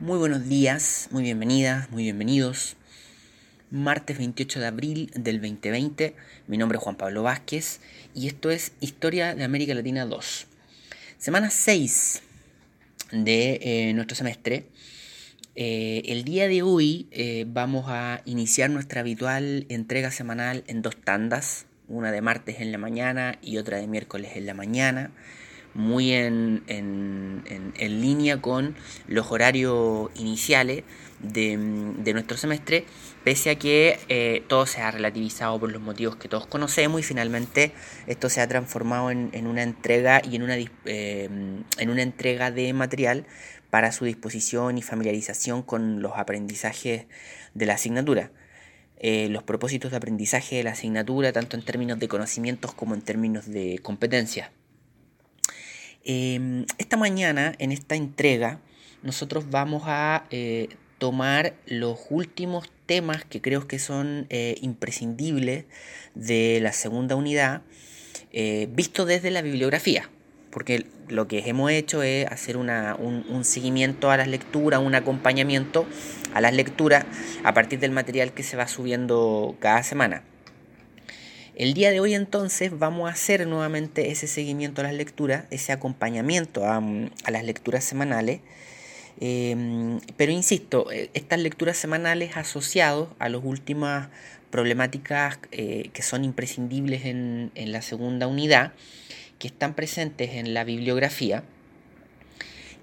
[0.00, 2.74] Muy buenos días, muy bienvenidas, muy bienvenidos.
[3.70, 7.80] Martes 28 de abril del 2020, mi nombre es Juan Pablo Vázquez
[8.14, 10.46] y esto es Historia de América Latina 2.
[11.18, 12.22] Semana 6
[13.12, 14.68] de eh, nuestro semestre.
[15.54, 20.96] Eh, el día de hoy eh, vamos a iniciar nuestra habitual entrega semanal en dos
[20.96, 25.10] tandas, una de martes en la mañana y otra de miércoles en la mañana
[25.74, 26.62] muy en,
[27.78, 28.74] línea con
[29.06, 30.84] los horarios iniciales
[31.20, 32.84] de, nuestro semestre,
[33.24, 37.02] pese a que eh, todo se ha relativizado por los motivos que todos conocemos y
[37.02, 37.72] finalmente
[38.06, 41.28] esto se ha transformado en, una entrega y en una, eh,
[41.78, 43.26] en una entrega de material
[43.70, 47.06] para su disposición y familiarización con los aprendizajes
[47.54, 48.30] de la asignatura.
[49.02, 53.00] Eh, los propósitos de aprendizaje de la asignatura, tanto en términos de conocimientos como en
[53.00, 54.50] términos de competencias.
[56.04, 58.60] Em, esta mañana, en esta entrega,
[59.02, 60.68] nosotros vamos a eh,
[60.98, 65.64] tomar los últimos temas que creo que son eh, imprescindibles
[66.14, 67.62] de la segunda unidad,
[68.32, 70.08] eh, visto desde la bibliografía.
[70.50, 75.86] Porque lo que hemos hecho es hacer un, un seguimiento a las lecturas, un acompañamiento
[76.34, 77.04] a las lecturas
[77.44, 80.24] a partir del material que se va subiendo cada semana.
[81.60, 85.72] El día de hoy entonces vamos a hacer nuevamente ese seguimiento a las lecturas, ese
[85.72, 86.80] acompañamiento a,
[87.30, 88.40] las lecturas semanales.
[89.20, 94.08] Em, pero insisto, eh, estas lecturas semanales asociadas a las últimas
[94.48, 98.72] problemáticas eh, que son imprescindibles en, la segunda unidad,
[99.38, 101.44] que están presentes en la bibliografía.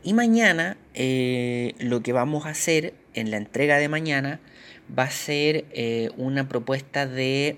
[0.03, 4.39] Y mañana eh, lo que vamos a hacer en la entrega de mañana
[4.95, 5.65] va a ser
[6.15, 7.57] una propuesta de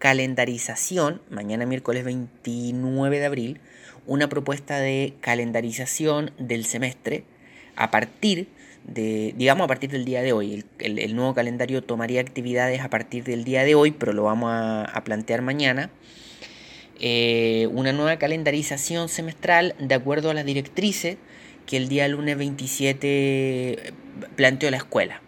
[0.00, 3.60] calendarización, mañana miércoles 29 de abril,
[4.06, 7.24] una propuesta de calendarización del semestre
[7.76, 8.48] a partir
[8.84, 10.64] de, digamos, a partir del día de hoy.
[10.78, 15.02] El, nuevo calendario tomaría actividades a partir del día de hoy, pero lo vamos a,
[15.04, 15.90] plantear mañana.
[16.98, 21.18] Eh, una nueva calendarización semestral de acuerdo a las directrices
[21.66, 23.92] que el día lunes 27
[24.34, 25.20] planteó la escuela.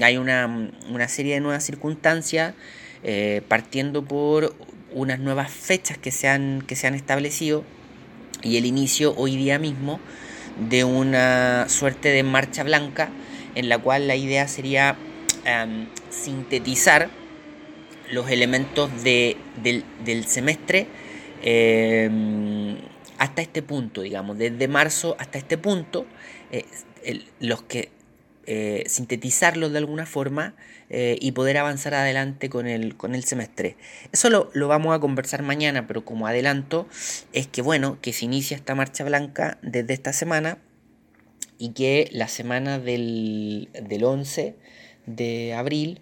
[0.00, 2.54] Hay una, una serie de nuevas circunstancias
[3.04, 4.54] eh, partiendo por
[4.92, 7.64] unas nuevas fechas que se, han, que se han establecido
[8.42, 10.00] y el inicio hoy día mismo
[10.68, 13.10] de una suerte de marcha blanca
[13.54, 14.96] en la cual la idea sería
[15.44, 17.10] em, sintetizar
[18.10, 20.86] los elementos de, del, semestre
[21.42, 22.76] em,
[23.18, 26.06] hasta este punto, digamos, desde marzo hasta este punto,
[26.50, 26.64] eh,
[27.40, 27.90] los que
[28.46, 30.54] eh, sintetizarlos de alguna forma
[30.90, 33.76] eh, y poder avanzar adelante con el, con el semestre.
[34.12, 36.86] Eso lo, vamos a conversar mañana, pero como adelanto
[37.32, 40.58] es que bueno, que se inicia esta marcha blanca desde esta semana
[41.58, 44.56] y que la semana del, del 11
[45.06, 46.00] de abril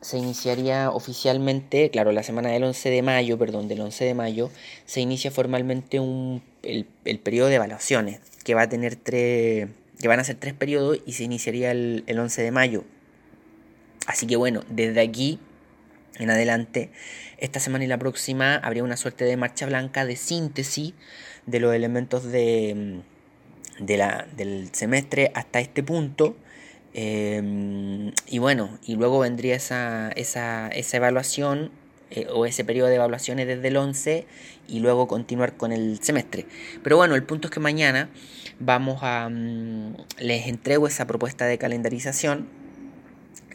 [0.00, 4.50] se iniciaría oficialmente, claro, la semana del 11 de mayo, perdón, del 11 de mayo,
[4.84, 9.68] se inicia formalmente un, el, el periodo de evaluaciones, que va a tener tres,
[9.98, 12.84] que van a ser tres periodos y se iniciaría el, 11 de mayo.
[14.06, 15.40] Así que bueno, desde aquí
[16.18, 16.90] en adelante,
[17.38, 20.94] esta semana y la próxima habría una suerte de marcha blanca de síntesis
[21.44, 23.02] de los elementos de,
[23.78, 26.36] la, del semestre hasta este punto.
[26.94, 31.70] Em, y bueno, y luego vendría esa, esa, esa evaluación
[32.10, 34.26] eh, o ese periodo de evaluaciones desde el 11
[34.68, 36.46] y luego continuar con el semestre.
[36.82, 38.08] Pero bueno, el punto es que mañana
[38.58, 39.28] vamos a...
[39.28, 42.48] Mm, les entrego esa propuesta de calendarización.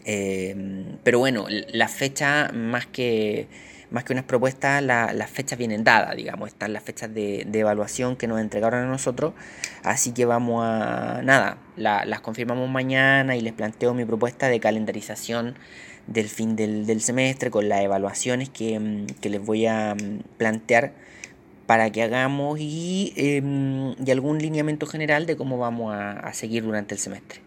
[0.06, 0.56] Eh,
[1.04, 3.48] pero bueno, la fecha más que
[3.92, 8.26] más que unas propuestas, las fechas vienen dadas, digamos, están las fechas de, evaluación que
[8.26, 9.34] nos entregaron a nosotros,
[9.84, 15.56] así que vamos a, nada, las confirmamos mañana y les planteo mi propuesta de calendarización
[16.08, 20.94] del fin del, semestre con las evaluaciones que, mm, les voy a mm, plantear
[21.68, 27.00] para que hagamos em, y, algún lineamiento general de cómo vamos a, seguir durante el
[27.00, 27.42] semestre.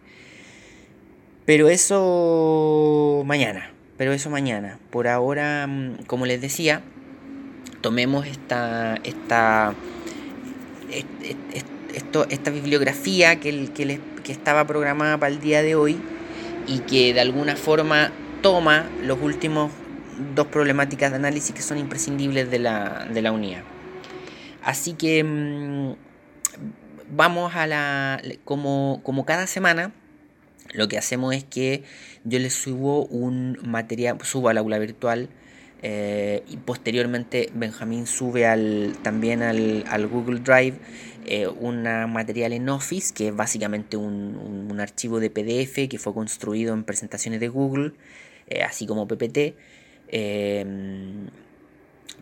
[1.45, 4.79] Pero eso mañana, pero eso mañana.
[4.89, 6.81] Por ahora, mm, como les decía,
[7.81, 9.75] tomemos esta, esta,
[11.93, 15.99] esto, esta bibliografía que, que, que estaba programada para el día de hoy
[16.67, 19.71] y que de alguna forma toma los últimos
[20.33, 23.63] dos problemáticas de análisis que son imprescindibles de la, de la unidad.
[24.63, 25.93] Así que mm,
[27.11, 28.21] vamos a la...
[28.45, 29.91] Como, como cada semana,
[30.73, 31.83] lo que hacemos es que
[32.23, 35.29] yo les subo un material, subo al aula virtual
[35.87, 40.77] Eh, y posteriormente Benjamín sube al, también al, Google Drive
[41.27, 46.11] eh, un material en Office que es básicamente un, un, archivo de PDF que fue
[46.11, 47.91] construido en presentaciones de Google,
[48.47, 49.53] eh, así como PPT,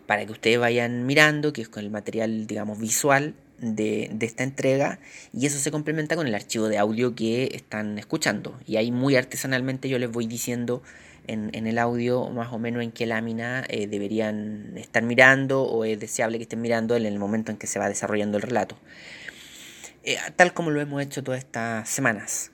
[0.06, 4.42] para que ustedes vayan mirando, que es con el material, digamos, visual de, de, esta
[4.42, 4.98] entrega
[5.32, 9.16] y eso se complementa con el archivo de audio que están escuchando y ahí muy
[9.16, 10.82] artesanalmente yo les voy diciendo
[11.26, 15.98] en, el audio más o menos en qué lámina eh, deberían estar mirando o es
[15.98, 18.76] deseable que estén mirando en el momento en que se va desarrollando el relato.
[20.02, 22.50] Eh, tal como lo hemos hecho todas estas semanas.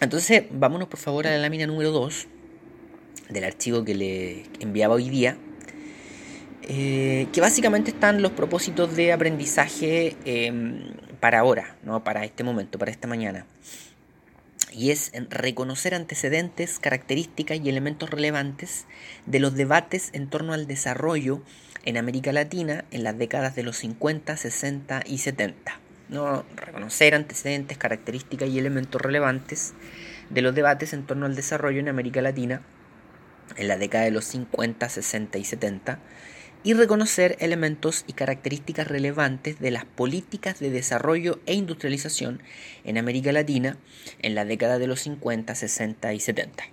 [0.00, 2.28] Entonces, vámonos por favor a la lámina número 2
[3.30, 5.38] del archivo que le enviaba hoy día,
[6.66, 12.02] eh, que básicamente están los propósitos de aprendizaje em, para ahora, ¿no?
[12.04, 13.46] para este momento, para esta mañana
[14.76, 18.84] y es reconocer antecedentes, características y elementos relevantes
[19.24, 21.40] de los debates en torno al desarrollo
[21.86, 25.80] en América Latina en las décadas de los 50, 60 y 70.
[26.10, 26.44] ¿no?
[26.56, 29.72] Reconocer antecedentes, características y elementos relevantes
[30.28, 32.60] de los debates en torno al desarrollo en América Latina
[33.56, 36.00] en la década de los 50, 60 y 70
[36.66, 42.42] y reconocer elementos y características relevantes de las políticas de desarrollo e industrialización
[42.82, 43.76] en América Latina
[44.20, 46.64] en la década de los 50, 60 y 70.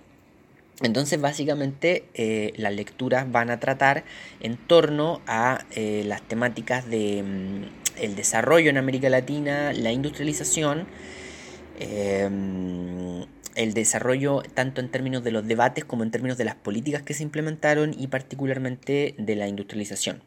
[0.82, 4.02] Entonces básicamente eh, las lecturas van a tratar
[4.40, 10.88] en torno a eh, las temáticas de mm, el desarrollo en América Latina, la industrialización,
[11.78, 12.28] eh,
[13.54, 17.14] el desarrollo tanto en términos de los debates como en términos de las políticas que
[17.14, 20.22] se implementaron y particularmente de la industrialización.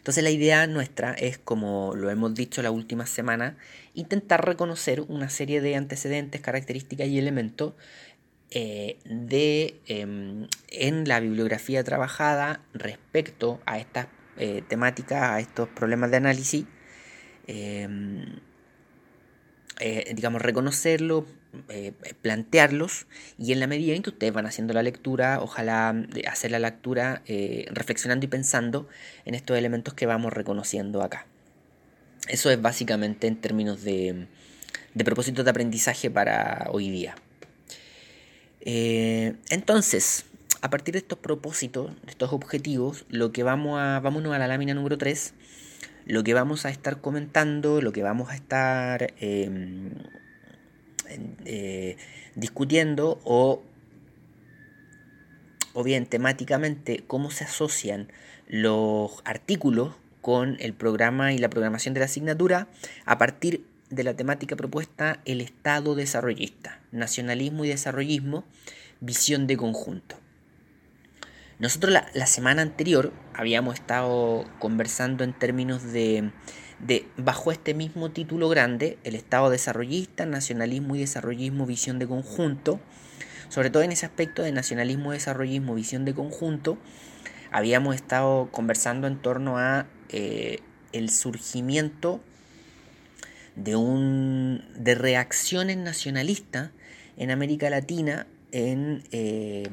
[0.00, 3.58] Entonces la idea nuestra es, como lo hemos dicho la última semana,
[3.92, 7.74] intentar reconocer una serie de antecedentes, características y elementos
[8.50, 14.06] eh, de, em, en la bibliografía trabajada respecto a estas
[14.38, 16.64] eh, temáticas, a estos problemas de análisis.
[17.46, 18.40] Em,
[19.80, 21.26] eh, digamos, reconocerlo,
[21.68, 21.92] eh,
[22.22, 23.06] plantearlos
[23.38, 26.58] y en la medida en que ustedes van haciendo la lectura, ojalá eh, hacer la
[26.58, 27.22] lectura
[27.70, 28.88] reflexionando y pensando
[29.24, 31.26] en estos elementos que vamos reconociendo acá.
[32.28, 34.26] Eso es básicamente en términos de,
[34.94, 37.16] de propósitos de aprendizaje para hoy día.
[38.60, 40.26] entonces,
[40.62, 44.46] a partir de estos propósitos, de estos objetivos, lo que vamos a, vámonos a la
[44.46, 45.34] lámina número 3
[46.06, 49.90] lo que vamos a estar comentando, lo que vamos a estar em,
[51.44, 51.96] eh,
[52.34, 53.62] discutiendo o,
[55.72, 58.12] o bien temáticamente cómo se asocian
[58.46, 62.68] los artículos con el programa y la programación de la asignatura
[63.06, 68.44] a partir de la temática propuesta el Estado desarrollista, nacionalismo y desarrollismo,
[69.00, 70.16] visión de conjunto.
[71.58, 76.30] Nosotros la, semana anterior habíamos estado conversando en términos de,
[76.86, 82.80] de, bajo este mismo título grande, el Estado desarrollista, nacionalismo y desarrollismo, visión de conjunto,
[83.48, 86.78] sobre todo en ese aspecto de nacionalismo, desarrollismo, visión de conjunto,
[87.50, 90.60] habíamos estado conversando en torno a eh,
[90.92, 92.20] el surgimiento
[93.56, 96.70] de un de reacciones nacionalistas
[97.16, 99.68] en América Latina en eh,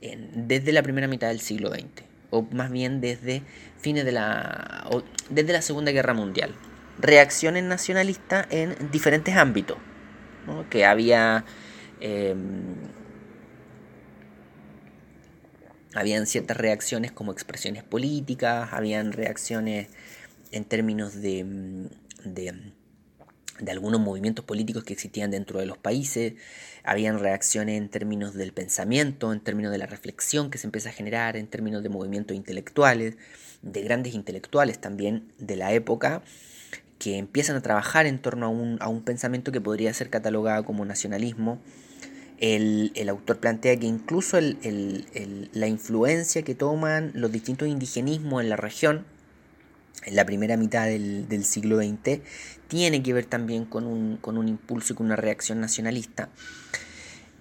[0.00, 1.84] desde la primera mitad del siglo XX,
[2.30, 3.42] o más bien desde
[3.78, 4.88] fines de la,
[5.30, 6.54] desde la Segunda Guerra Mundial.
[6.98, 9.78] Reacciones nacionalistas en diferentes ámbitos,
[10.70, 11.44] que había...
[12.00, 12.74] Em,
[15.94, 19.88] habían ciertas reacciones como expresiones políticas, habían reacciones
[20.52, 21.88] en términos de,
[22.24, 22.72] de
[23.60, 26.34] de algunos movimientos políticos que existían dentro de los países,
[26.84, 30.92] habían reacciones en términos del pensamiento, en términos de la reflexión que se empieza a
[30.92, 33.16] generar, en términos de movimientos intelectuales,
[33.62, 36.22] de grandes intelectuales también de la época,
[36.98, 40.64] que empiezan a trabajar en torno a un, a un pensamiento que podría ser catalogado
[40.64, 41.60] como nacionalismo.
[42.38, 49.04] El, autor plantea que incluso la influencia que toman los distintos indigenismos en la región,
[50.04, 52.20] en la primera mitad del, siglo XX
[52.68, 56.28] tiene que ver también con un, con un impulso y con una reacción nacionalista.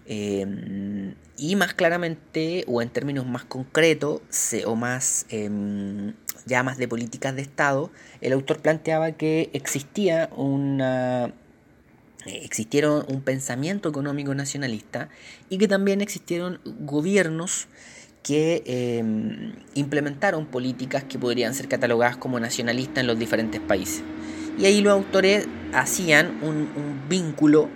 [0.05, 4.21] Em, y más claramente, o en términos más concretos,
[4.65, 6.13] o más em,
[6.45, 11.33] ya más de políticas de Estado, el autor planteaba que existía una
[12.25, 15.09] existieron un pensamiento económico nacionalista
[15.49, 17.67] y que también existieron gobiernos
[18.23, 24.03] que em, implementaron políticas que podrían ser catalogadas como nacionalistas en los diferentes países.
[24.57, 26.67] Y ahí los autores hacían un,
[27.07, 27.69] vínculo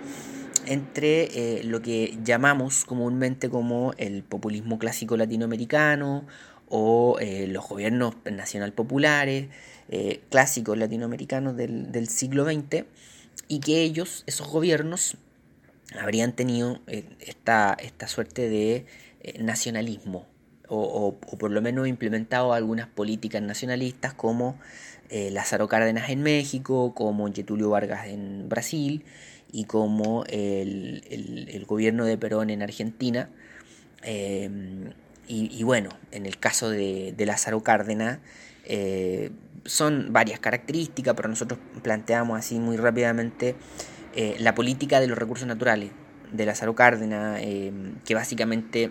[0.66, 6.26] entre eh, lo que llamamos comúnmente como el populismo clásico latinoamericano
[6.68, 9.48] o eh, los gobiernos nacional populares
[9.88, 12.84] eh, clásicos latinoamericanos del, siglo XX
[13.48, 15.16] y que ellos, esos gobiernos,
[16.00, 16.80] habrían tenido
[17.20, 18.86] esta, esta suerte de
[19.38, 20.26] nacionalismo
[20.68, 24.58] o, por lo menos implementado algunas políticas nacionalistas como
[25.10, 29.04] Lázaro Cárdenas en México, como Getulio Vargas en Brasil
[29.52, 33.28] y como el, gobierno de Perón en Argentina.
[34.02, 34.94] Em,
[35.28, 38.18] y, bueno, en el caso de, Lázaro Cárdenas,
[38.64, 39.30] eh,
[39.64, 43.54] son varias características, pero nosotros planteamos así muy rápidamente
[44.14, 45.90] eh, la política de los recursos naturales
[46.32, 48.90] de Lázaro Cárdenas, em, que básicamente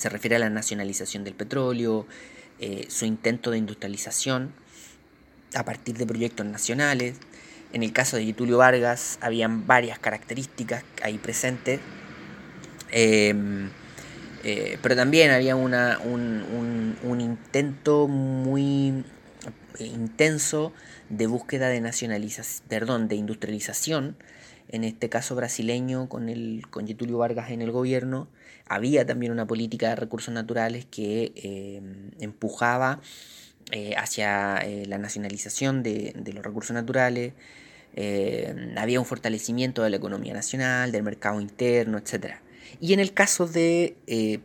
[0.00, 2.06] se refiere a la nacionalización del petróleo,
[2.58, 4.50] eh, su intento de industrialización
[5.54, 7.18] a partir de proyectos nacionales,
[7.74, 11.80] en el caso de Tulio Vargas habían varias características ahí presentes,
[12.90, 13.68] em,
[14.42, 19.04] eh, pero también había una, un, un, intento muy
[19.80, 20.72] intenso
[21.10, 24.16] de búsqueda de nacionalización, perdón, de industrialización,
[24.68, 28.28] en este caso brasileño con, el, con Getulio Vargas en el gobierno,
[28.70, 33.00] había también una política de recursos naturales que em, empujaba
[33.72, 37.32] eh, hacia eh, la nacionalización de, los recursos naturales,
[37.96, 42.36] eh, había un fortalecimiento de la economía nacional, del mercado interno, etc.
[42.80, 43.96] Y en el caso de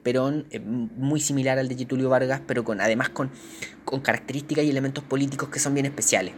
[0.01, 0.47] Perón,
[0.97, 3.29] muy similar al de Getulio Vargas, pero con, además con,
[3.83, 6.33] con características y elementos políticos que son bien especiales.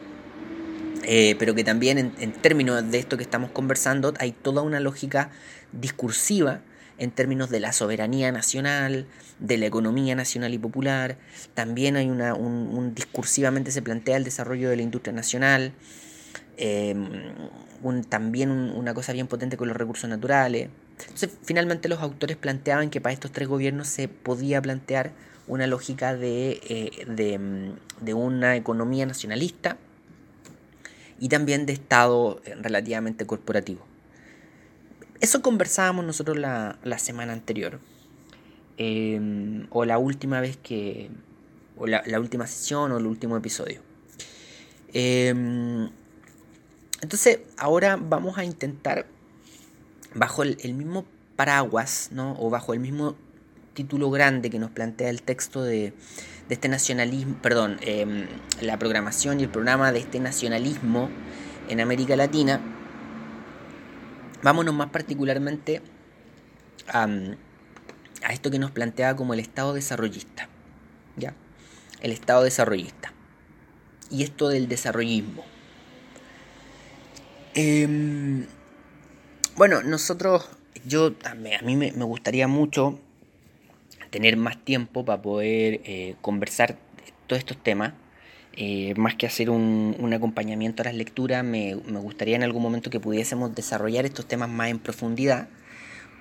[1.39, 5.29] pero que también en, términos de esto que estamos conversando hay toda una lógica
[5.72, 6.60] discursiva
[6.98, 9.08] en términos de la soberanía nacional,
[9.39, 11.18] de la economía nacional y popular.
[11.54, 15.74] También hay una, un, discursivamente se plantea el desarrollo de la industria nacional.
[16.58, 17.08] Em,
[18.10, 20.70] también una cosa bien potente con los recursos naturales.
[21.00, 25.12] Entonces, finalmente los autores planteaban que para estos tres gobiernos se podía plantear
[25.48, 27.39] una lógica de, eh, de,
[28.01, 29.77] de una economía nacionalista
[31.20, 33.86] y también de Estado eh, relativamente corporativo.
[35.19, 37.79] Eso conversábamos nosotros la, semana anterior.
[38.77, 41.09] Em, o la última vez que.
[41.77, 43.81] O la, última sesión o el último episodio.
[44.93, 45.89] Em,
[47.01, 49.05] entonces, ahora vamos a intentar,
[50.13, 51.05] bajo el, mismo
[51.36, 52.36] paraguas, ¿no?
[52.39, 53.15] O bajo el mismo
[53.74, 55.93] título grande que nos plantea el texto de,
[56.47, 58.25] de este nacionalismo, perdón, em,
[58.62, 61.09] la programación y el programa de este nacionalismo
[61.69, 62.62] en América Latina
[64.44, 65.82] Vámonos más particularmente
[66.88, 67.08] a,
[68.32, 70.48] esto que nos plantea como el Estado desarrollista.
[71.15, 71.34] ¿Ya?
[72.01, 73.13] El Estado desarrollista.
[74.10, 75.44] Y esto del desarrollismo.
[77.56, 78.46] Em,
[79.56, 80.48] bueno, nosotros,
[80.86, 83.00] yo a mí me, gustaría mucho
[84.12, 86.77] tener más tiempo para poder eh, conversar
[87.25, 87.94] todos estos temas.
[88.59, 92.99] Eh, más que hacer un, acompañamiento a las lecturas, me, gustaría en algún momento que
[92.99, 95.47] pudiésemos desarrollar estos temas más en profundidad,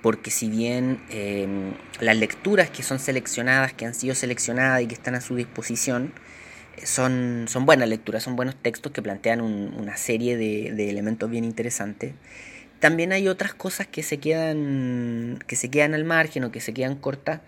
[0.03, 4.93] porque si bien em, las lecturas que son seleccionadas, que han sido seleccionadas y que
[4.93, 6.13] están a su disposición,
[6.77, 11.31] eh, son, son buenas lecturas, son buenos textos que plantean una serie de, de, elementos
[11.31, 12.13] bien interesantes.
[12.79, 16.73] También hay otras cosas que se quedan, que se quedan al margen o que se
[16.73, 17.41] quedan cortas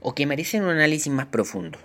[0.00, 1.78] o que merecen un análisis más profundo.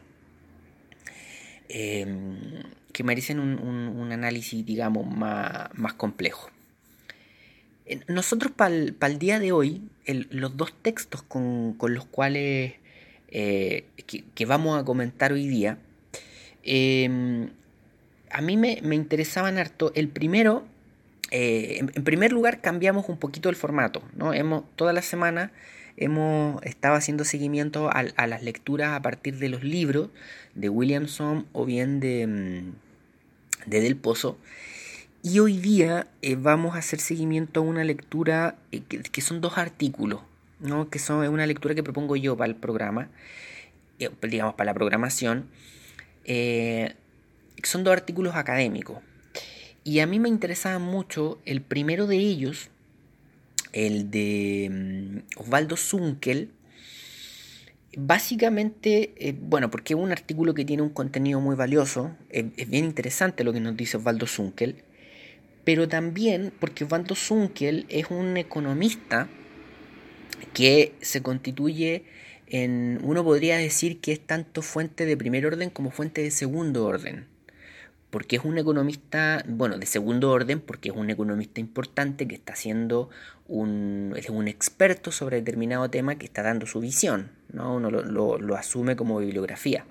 [1.74, 6.50] Em, que merecen un, análisis, digamos, más, complejo.
[8.10, 12.74] Nosotros para el, día de hoy, los dos textos con, los cuales
[13.30, 13.86] eh,
[14.36, 15.78] que, vamos a comentar hoy día,
[16.63, 17.51] em,
[18.30, 19.94] a mí me, interesaban harto.
[19.96, 20.66] El primero,
[21.32, 24.04] eh, en, primer lugar, cambiamos un poquito el formato.
[24.18, 24.34] ¿no?
[24.34, 25.54] Hemos, toda la semana
[26.01, 30.10] hemos estado haciendo seguimiento a, las lecturas a partir de los libros
[30.55, 34.38] de Williamson o bien de, mm, de Del Pozo.
[35.22, 39.60] Y hoy día eh, vamos a hacer seguimiento a una lectura eh, que, son dos
[39.60, 40.22] artículos,
[40.60, 40.89] ¿no?
[40.89, 43.10] que son una lectura que propongo yo para el programa,
[44.00, 45.46] eh, digamos para la programación.
[47.63, 48.98] son dos artículos académicos.
[49.84, 52.71] Y a mí me interesaba mucho el primero de ellos,
[53.74, 56.51] el de mm, Osvaldo Zunkel,
[57.98, 62.86] básicamente, eh, bueno, porque es un artículo que tiene un contenido muy valioso, es bien
[62.86, 64.84] interesante lo que nos dice Osvaldo Zunkel,
[65.63, 69.28] pero también porque Osvaldo Zunkel es un economista
[70.54, 72.04] que se constituye
[72.48, 76.86] en, uno podría decir que es tanto fuente de primer orden como fuente de segundo
[76.86, 77.28] orden.
[78.10, 82.51] porque es un economista, bueno, de segundo orden, porque es un economista importante que está
[82.51, 83.10] haciendo
[83.51, 87.75] un, es un experto sobre determinado tema que está dando su visión, ¿no?
[87.75, 89.84] uno lo, asume como bibliografía.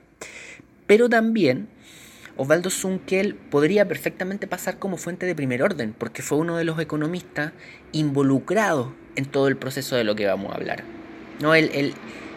[0.86, 1.68] Pero también
[2.38, 6.80] Osvaldo Zunkel podría perfectamente pasar como fuente de primer orden, porque fue uno de los
[6.80, 7.52] economistas
[7.92, 10.82] involucrados en todo el proceso de lo que vamos a hablar.
[11.40, 11.54] ¿No?
[11.54, 11.92] Él, él,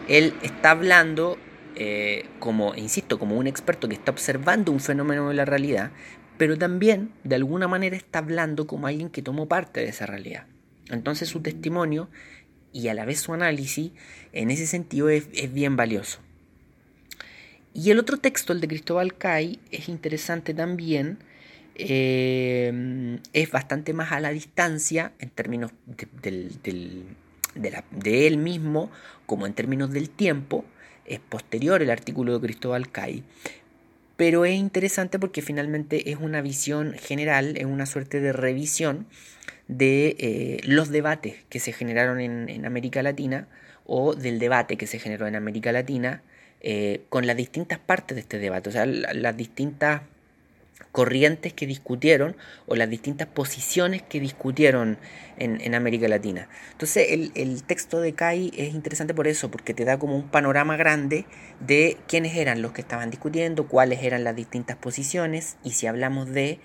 [0.08, 1.38] él está hablando
[1.74, 5.90] eh, como, insisto, como un experto que está observando un fenómeno de la realidad,
[6.36, 10.44] pero también de alguna manera está hablando como alguien que tomó parte de esa realidad.
[10.90, 12.08] Entonces su testimonio
[12.72, 13.92] y a la vez su análisis
[14.32, 16.18] en ese sentido es, bien valioso.
[17.72, 21.18] Y el otro texto, el de Cristóbal Cay, es interesante también,
[21.76, 25.72] eh, es bastante más a la distancia en términos
[26.22, 28.90] de él mismo
[29.26, 30.64] como en términos del tiempo,
[31.04, 33.24] es posterior el artículo de Cristóbal Cay,
[34.16, 39.06] pero es interesante porque finalmente es una visión general, es una suerte de revisión
[39.68, 43.48] de eh, los debates que se generaron en, América Latina
[43.86, 46.22] o del debate que se generó en América Latina
[46.60, 50.02] eh, con las distintas partes de este debate, o sea, las distintas
[50.94, 54.96] corrientes que discutieron o las distintas posiciones que discutieron
[55.38, 56.48] en, América Latina.
[56.70, 60.76] Entonces el, texto de Kai es interesante por eso, porque te da como un panorama
[60.76, 61.26] grande
[61.58, 66.30] de quiénes eran los que estaban discutiendo, cuáles eran las distintas posiciones y si hablamos
[66.30, 66.60] de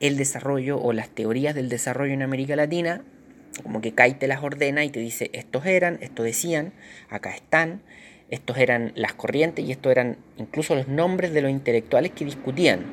[0.00, 3.02] el desarrollo o las teorías del desarrollo en América Latina,
[3.62, 6.72] como que Kai te las ordena y te dice estos eran, esto decían,
[7.10, 7.82] acá están,
[8.30, 12.84] estos eran las corrientes y estos eran incluso los nombres de los intelectuales que discutían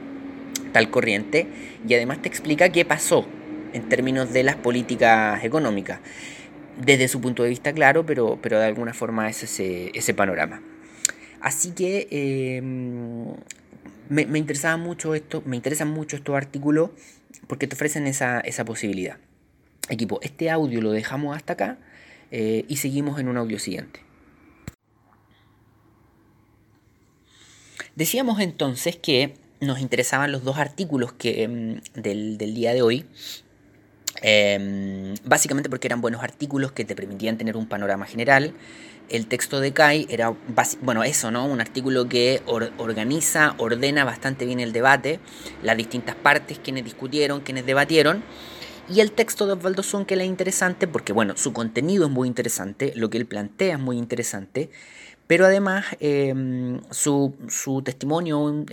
[0.73, 1.47] tal corriente
[1.87, 3.25] y además te explica qué pasó
[3.73, 5.99] en términos de las políticas económicas.
[6.83, 10.61] Desde su punto de vista, claro, pero, pero de alguna forma es ese, ese panorama.
[11.39, 13.33] Así que em,
[14.09, 16.91] me, me, interesaba mucho esto, me interesan mucho estos artículos
[17.47, 19.17] porque te ofrecen esa, esa posibilidad.
[19.89, 21.77] Equipo, este audio lo dejamos hasta acá
[22.31, 24.01] eh, y seguimos en un audio siguiente.
[27.95, 33.05] Decíamos entonces que nos interesaban los dos artículos que, em, del, día de hoy.
[34.21, 38.53] Em, básicamente porque eran buenos artículos que te permitían tener un panorama general.
[39.09, 40.33] El texto de Kai era,
[40.81, 41.45] bueno, eso, ¿no?
[41.45, 45.19] Un artículo que organiza, ordena bastante bien el debate,
[45.63, 48.23] las distintas partes, quienes discutieron, quienes debatieron.
[48.89, 52.93] Y el texto de Osvaldo Zunkel es interesante porque, bueno, su contenido es muy interesante,
[52.95, 54.69] lo que él plantea es muy interesante,
[55.27, 57.35] pero además em, su,
[57.83, 58.65] testimonio,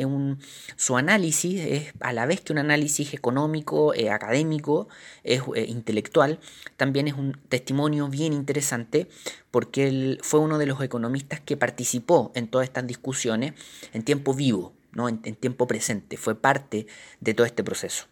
[0.76, 4.88] su análisis es a la vez que un análisis económico, eh, académico,
[5.24, 6.38] es, eh, intelectual,
[6.76, 9.08] también es un testimonio bien interesante
[9.50, 13.54] porque él fue uno de los economistas que participó en todas estas discusiones
[13.92, 15.08] en tiempo vivo, ¿no?
[15.08, 16.86] en, tiempo presente, fue parte
[17.20, 18.06] de todo este proceso.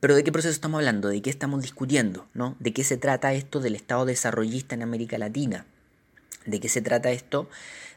[0.00, 1.08] Pero ¿de qué proceso estamos hablando?
[1.08, 2.26] ¿De qué estamos discutiendo?
[2.32, 2.56] ¿no?
[2.58, 5.66] ¿De qué se trata esto del Estado desarrollista en América Latina?
[6.50, 7.48] ¿De qué se trata esto?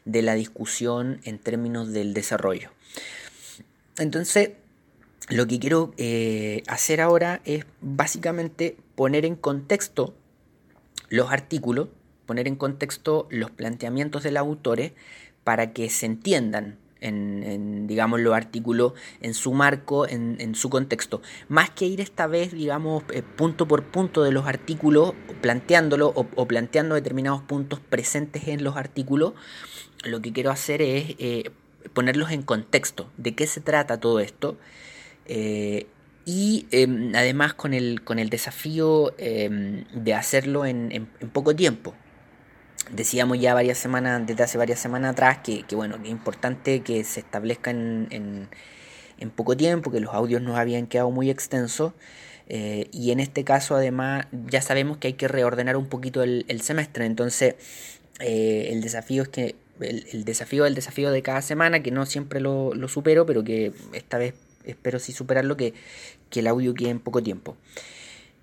[0.06, 2.70] De la discusión en términos del desarrollo.
[3.98, 4.52] Entonces,
[5.30, 10.14] lo que quiero eh, hacer ahora es básicamente poner en contexto
[11.10, 11.90] los artículos,
[12.26, 14.92] poner en contexto los planteamientos de los autores
[15.44, 21.22] para que se entiendan en, digamos, los artículos, en su marco, en, su contexto.
[21.50, 26.48] Más que ir esta vez, digamos, eh, punto por punto de los artículos, planteándolo o,
[26.48, 29.34] planteando determinados puntos presentes en los artículos,
[30.04, 31.52] lo que quiero hacer es eh,
[31.94, 34.58] ponerlos en contexto de qué se trata todo esto.
[35.26, 35.88] Eh,
[36.26, 41.94] y em, además con el, con el desafío em, de hacerlo en poco tiempo
[42.92, 47.04] decíamos ya varias semanas, desde hace varias semanas atrás, que, bueno, que es importante que
[47.04, 51.94] se establezca en, en, poco tiempo, que los audios nos habían quedado muy extensos.
[52.50, 56.62] Eh, y en este caso, además, ya sabemos que hay que reordenar un poquito el,
[56.62, 57.06] semestre.
[57.06, 57.56] Entonces,
[58.20, 59.56] eh, el desafío es que.
[59.80, 63.74] El, desafío el desafío de cada semana, que no siempre lo, lo supero, pero que
[63.92, 65.74] esta vez espero sí superarlo, que,
[66.30, 67.58] que el audio quede en poco tiempo.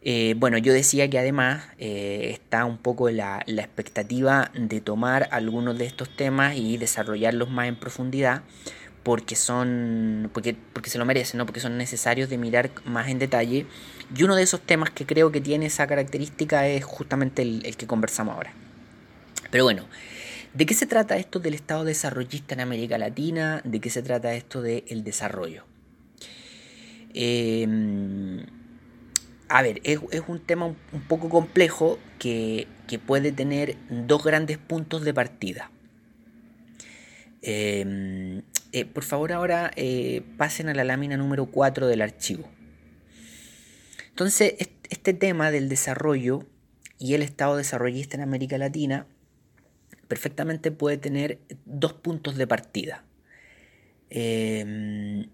[0.02, 5.76] Eh, bueno, yo decía que además eh, está un poco la, expectativa de tomar algunos
[5.76, 8.42] de estos temas y desarrollarlos más en profundidad
[9.02, 11.46] porque son porque, porque se lo merecen, ¿no?
[11.46, 13.66] porque son necesarios de mirar más en detalle.
[14.14, 17.86] Y uno de esos temas que creo que tiene esa característica es justamente el, que
[17.86, 18.52] conversamos ahora.
[19.50, 19.86] Pero bueno,
[20.54, 23.60] ¿de qué se trata esto del Estado desarrollista en América Latina?
[23.64, 25.64] ¿De qué se trata esto del desarrollo?
[27.12, 27.66] Eh,
[29.50, 30.76] a ver, es, un tema un,
[31.08, 32.66] poco complejo que,
[33.06, 35.70] puede tener dos grandes puntos de partida.
[37.42, 42.48] Em, Eh, por favor ahora eh, pasen a la lámina número 4 del archivo.
[44.08, 44.54] Entonces,
[44.90, 46.46] este tema del desarrollo
[46.98, 49.06] y el Estado desarrollista en América Latina
[50.08, 53.04] perfectamente puede tener dos puntos de partida.
[54.10, 55.26] Em,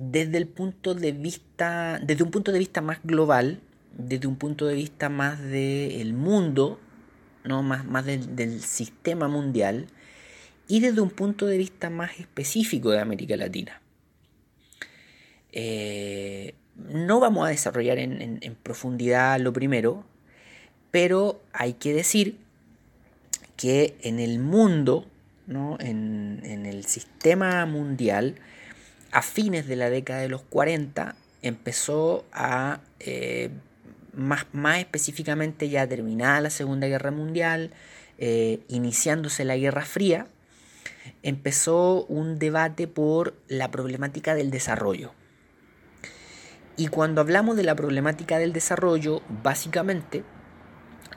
[0.00, 3.60] desde el punto de vista, desde un punto de vista más global,
[3.92, 6.80] desde un punto de vista más del mundo,
[7.44, 7.62] ¿no?
[7.62, 9.88] más, más del, sistema mundial,
[10.68, 13.82] y desde un punto de vista más específico de América Latina.
[15.52, 20.06] Eh, no vamos a desarrollar en, profundidad lo primero,
[20.90, 22.38] pero hay que decir
[23.58, 25.04] que en el mundo,
[25.46, 25.76] ¿no?
[25.78, 28.36] en, el sistema mundial,
[29.12, 33.50] a fines de la década de los 40 empezó a, eh,
[34.12, 37.72] más, más, específicamente ya terminada la Segunda Guerra Mundial,
[38.18, 40.26] eh, iniciándose la Guerra Fría,
[41.22, 45.12] empezó un debate por la problemática del desarrollo.
[46.76, 50.24] Y cuando hablamos de la problemática del desarrollo, básicamente,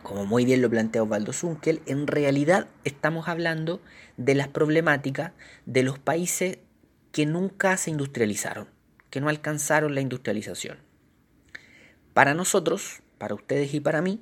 [0.01, 3.82] como muy bien lo plantea Osvaldo Zunkel, en realidad estamos hablando
[4.17, 5.32] de las problemáticas
[5.65, 6.58] de los países
[7.13, 8.67] que nunca se industrializaron,
[9.12, 10.80] que no alcanzaron la industrialización.
[12.13, 14.19] Para nosotros, para ustedes y para mí,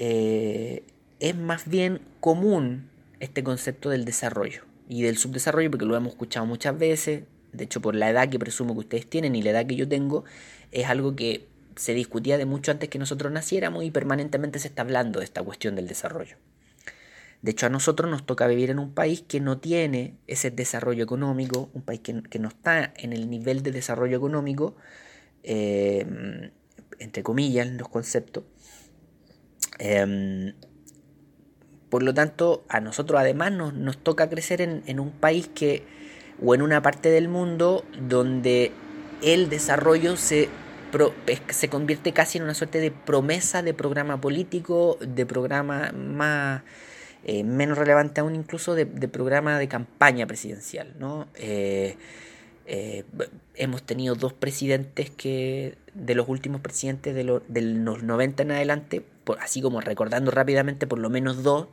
[0.00, 0.84] eh,
[1.20, 6.44] es más bien común este concepto del desarrollo y del subdesarrollo, porque lo hemos escuchado
[6.44, 9.66] muchas veces, de hecho por la edad que presumo que ustedes tienen y la edad
[9.66, 10.24] que yo tengo,
[10.72, 14.82] es algo que se discutía de mucho antes que nosotros naciéramos y permanentemente se está
[14.82, 16.36] hablando de esta cuestión del desarrollo.
[17.42, 21.02] De hecho, a nosotros nos toca vivir en un país que no tiene ese desarrollo
[21.02, 24.76] económico, un país que, no está en el nivel de desarrollo económico,
[25.42, 26.50] eh,
[27.00, 28.44] entre comillas, los conceptos.
[29.78, 30.54] Em,
[31.90, 35.84] por lo tanto, a nosotros además nos, nos toca crecer en, en un país que
[36.44, 38.72] o en una parte del mundo donde
[39.22, 40.48] el desarrollo se,
[41.50, 46.62] se convierte casi en una suerte de promesa de programa político, de programa más...
[47.24, 50.92] Eh, menos relevante aún incluso de, programa de campaña presidencial.
[50.98, 51.28] ¿no?
[51.36, 51.96] Eh,
[52.66, 53.04] eh,
[53.54, 59.04] hemos tenido dos presidentes que, de los últimos presidentes de, los 90 en adelante,
[59.40, 61.68] así como recordando rápidamente por lo menos dos,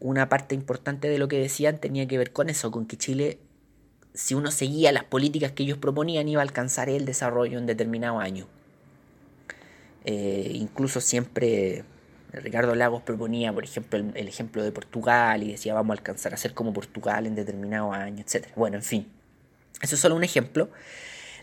[0.00, 3.38] una parte importante de lo que decían tenía que ver con eso, con que Chile,
[4.14, 8.18] si uno seguía las políticas que ellos proponían, iba a alcanzar el desarrollo en determinado
[8.18, 8.48] año.
[10.04, 11.84] Incluso siempre
[12.32, 16.36] Ricardo Lagos proponía, por ejemplo, el, ejemplo de Portugal y decía vamos a alcanzar a
[16.36, 18.48] ser como Portugal en determinado año, etc.
[18.56, 19.06] Bueno, en fin,
[19.82, 20.70] eso es solo un ejemplo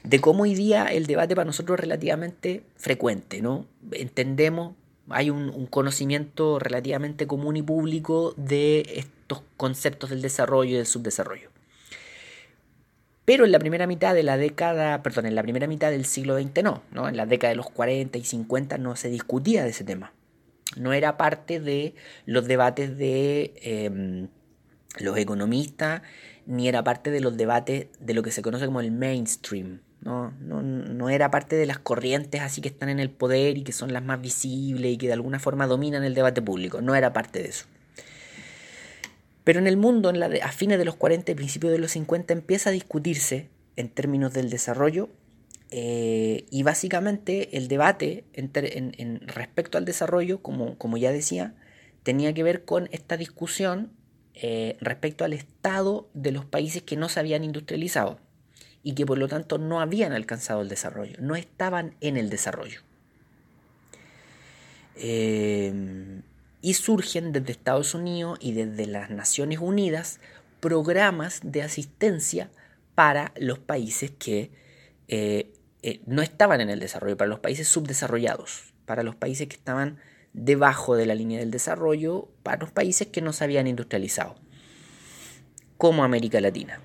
[0.03, 3.65] de cómo hoy día el debate para nosotros es relativamente frecuente, ¿no?
[3.91, 4.73] Entendemos
[5.09, 11.49] hay un, conocimiento relativamente común y público de estos conceptos del desarrollo y del subdesarrollo.
[13.25, 16.39] Pero en la primera mitad de la década, perdón, en la primera mitad del siglo
[16.39, 17.07] XX no, ¿no?
[17.07, 20.13] En la década de los 40 y 50 no se discutía de ese tema.
[20.77, 24.27] No era parte de los debates de em,
[24.99, 26.01] los economistas,
[26.45, 30.31] ni era parte de los debates de lo que se conoce como el mainstream, no,
[30.39, 33.73] no, no, era parte de las corrientes así que están en el poder y que
[33.73, 36.81] son las más visibles y que de alguna forma dominan el debate público.
[36.81, 37.65] No era parte de eso.
[39.43, 41.91] Pero en el mundo, en la a fines de los 40 y principios de los
[41.91, 45.09] 50, empieza a discutirse en términos del desarrollo
[45.71, 48.25] eh, y básicamente el debate
[49.27, 51.53] respecto al desarrollo, como, como, ya decía,
[52.03, 53.91] tenía que ver con esta discusión
[54.33, 58.19] eh, respecto al estado de los países que no se habían industrializado
[58.81, 62.81] y que por lo tanto no habían alcanzado el desarrollo, no estaban en el desarrollo.
[64.95, 66.21] Eh,
[66.61, 70.19] y surgen desde Estados Unidos y desde las Naciones Unidas
[70.59, 72.49] programas de asistencia
[72.95, 74.51] para los países que
[75.81, 79.97] eh, no estaban en el desarrollo, para los países subdesarrollados, para los países que estaban
[80.33, 84.35] debajo de la línea del desarrollo, para los países que no se habían industrializado,
[85.77, 86.79] como América Latina.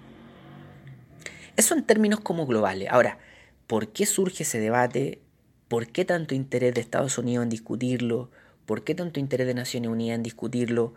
[1.57, 2.89] Eso en términos como globales.
[2.91, 3.19] Ahora,
[3.67, 5.21] ¿por qué surge ese debate?
[5.69, 8.31] ¿Por qué tanto interés de Estados Unidos en discutirlo?
[8.67, 10.95] ¿Por qué tanto interés de Naciones Unidas en discutirlo?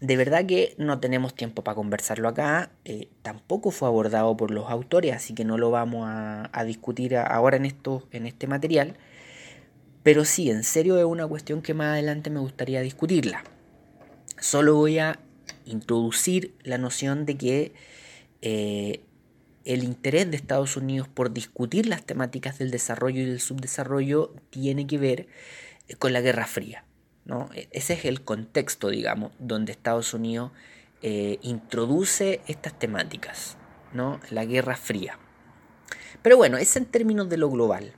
[0.00, 2.70] De verdad que no tenemos tiempo para conversarlo acá.
[2.84, 7.56] Eh, tampoco fue abordado por los autores, así que no lo vamos a, discutir ahora
[7.56, 8.96] en, esto, en este material.
[10.02, 13.44] Pero sí, en serio es una cuestión que más adelante me gustaría discutirla.
[14.38, 15.18] Solo voy a
[15.64, 17.72] introducir la noción de que
[18.42, 19.00] eh,
[19.64, 24.86] el interés de Estados Unidos por discutir las temáticas del desarrollo y del subdesarrollo tiene
[24.86, 25.28] que ver
[25.88, 26.84] eh, con la Guerra Fría.
[27.24, 27.48] ¿No?
[27.54, 30.52] E-, ese es el contexto, digamos, donde Estados Unidos
[31.02, 33.56] eh, introduce estas temáticas,
[33.92, 34.20] ¿no?
[34.30, 35.18] La Guerra Fría.
[36.22, 37.92] Pero bueno, es en términos de lo global.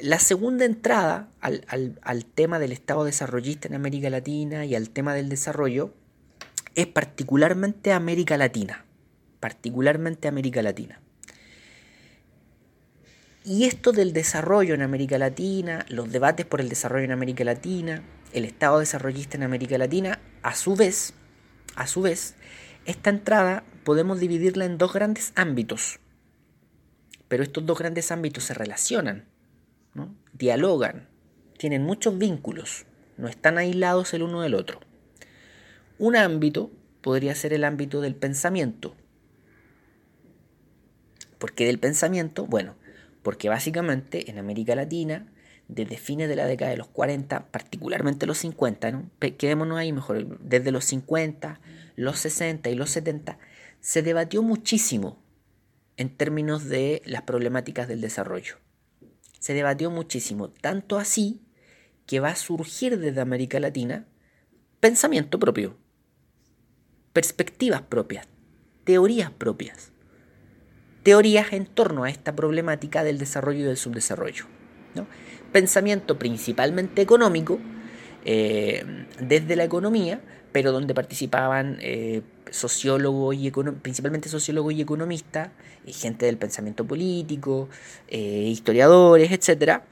[0.00, 1.64] La segunda entrada al,
[2.02, 5.94] al, tema del Estado desarrollista en América Latina y al tema del desarrollo
[6.74, 8.84] es particularmente América Latina.
[9.38, 11.00] Particularmente América Latina.
[13.44, 18.02] Y esto del desarrollo en América Latina, los debates por el desarrollo en América Latina,
[18.32, 21.14] el Estado desarrollista en América Latina, a su vez,
[21.74, 22.36] a su vez,
[22.84, 25.98] esta entrada podemos dividirla en dos grandes ámbitos.
[27.26, 29.24] Pero estos dos grandes ámbitos se relacionan,
[30.32, 31.08] dialogan,
[31.58, 34.80] tienen muchos vínculos, no están aislados el uno del otro.
[35.98, 38.94] Un ámbito podría ser el ámbito del pensamiento.
[41.38, 42.46] ¿Por qué del pensamiento?
[42.46, 42.76] Bueno,
[43.22, 45.32] porque básicamente en América Latina
[45.68, 49.10] desde fines de la década de los 40, particularmente los 50, ¿no?
[49.18, 51.60] quedémonos ahí mejor, desde los 50,
[51.96, 53.38] los 60 y los 70,
[53.80, 55.22] se debatió muchísimo
[55.96, 58.56] en términos de las problemáticas del desarrollo.
[59.38, 61.42] Se debatió muchísimo, tanto así
[62.06, 64.06] que va a surgir desde América Latina
[64.80, 65.76] pensamiento propio,
[67.12, 68.26] perspectivas propias,
[68.84, 69.91] teorías propias,
[71.02, 74.46] teorías en torno a esta problemática del desarrollo y del subdesarrollo.
[75.52, 77.58] pensamiento principalmente económico,
[78.24, 78.84] eh,
[79.20, 80.20] desde la economía,
[80.52, 85.50] pero donde participaban eh, sociólogos y principalmente sociólogos y economistas,
[85.84, 87.68] y gente del pensamiento político,
[88.08, 89.82] eh, historiadores, etc.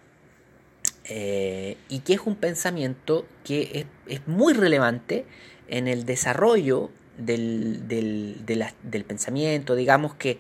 [1.88, 5.26] y que es un pensamiento que es, muy relevante
[5.68, 10.38] en el desarrollo del, del pensamiento, digamos que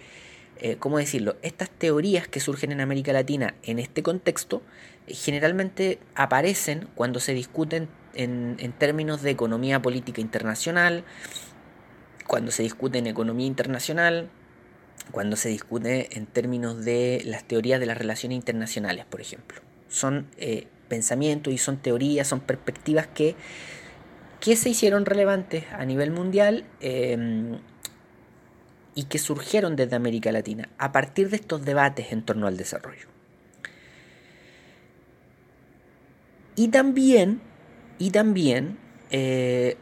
[0.78, 1.36] ¿cómo decirlo?
[1.42, 4.62] Estas teorías que surgen en América Latina en este contexto
[5.14, 11.04] generalmente aparecen cuando se discuten en, términos de economía política internacional,
[12.26, 14.28] cuando se discute en economía internacional,
[15.10, 19.60] cuando se discute en términos de las teorías de las relaciones internacionales, por ejemplo.
[19.88, 23.34] Son eh, pensamientos y son teorías, son perspectivas que,
[24.38, 26.64] que se hicieron relevantes a nivel mundial
[28.94, 33.08] y que surgieron desde América Latina a partir de estos debates en torno al desarrollo.
[36.56, 37.40] Y también,
[37.98, 38.78] y también,
[39.10, 39.76] eh,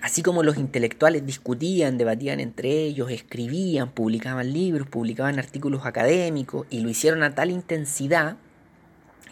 [0.00, 6.80] así como los intelectuales discutían, debatían entre ellos, escribían, publicaban libros, publicaban artículos académicos y
[6.80, 8.36] lo hicieron a tal intensidad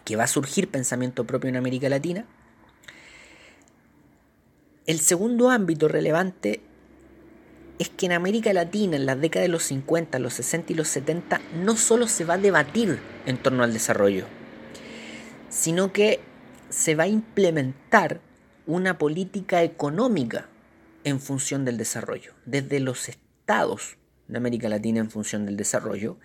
[0.04, 2.26] que va a surgir pensamiento propio en América Latina,
[4.86, 6.60] el segundo ámbito relevante
[7.82, 10.86] es que en América Latina, en las décadas de los 50, los 60 y los
[10.86, 14.26] 70, no solo se va a debatir en torno al desarrollo,
[15.48, 16.20] sino que
[16.70, 18.20] se va a implementar
[18.66, 20.48] una política económica
[21.02, 23.96] en función del desarrollo, desde los estados
[24.28, 26.18] de América Latina en función del desarrollo,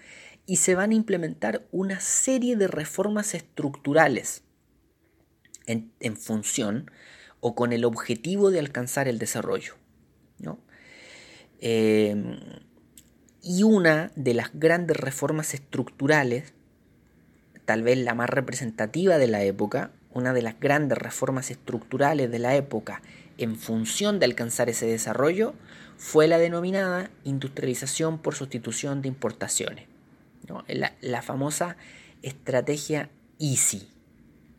[0.46, 4.44] y se van a implementar una serie de reformas estructurales
[5.66, 6.92] en, función
[7.40, 9.74] o con el objetivo de alcanzar el desarrollo.
[11.60, 12.40] Em,
[13.42, 16.54] y una de las grandes reformas estructurales
[17.68, 22.40] tal vez la más representativa de la época, una de las grandes reformas estructurales de
[22.40, 23.02] la época
[23.38, 25.54] en función de alcanzar ese desarrollo,
[25.98, 29.86] fue la denominada industrialización por sustitución de importaciones.
[31.02, 31.76] La, famosa
[32.22, 33.90] estrategia EASY,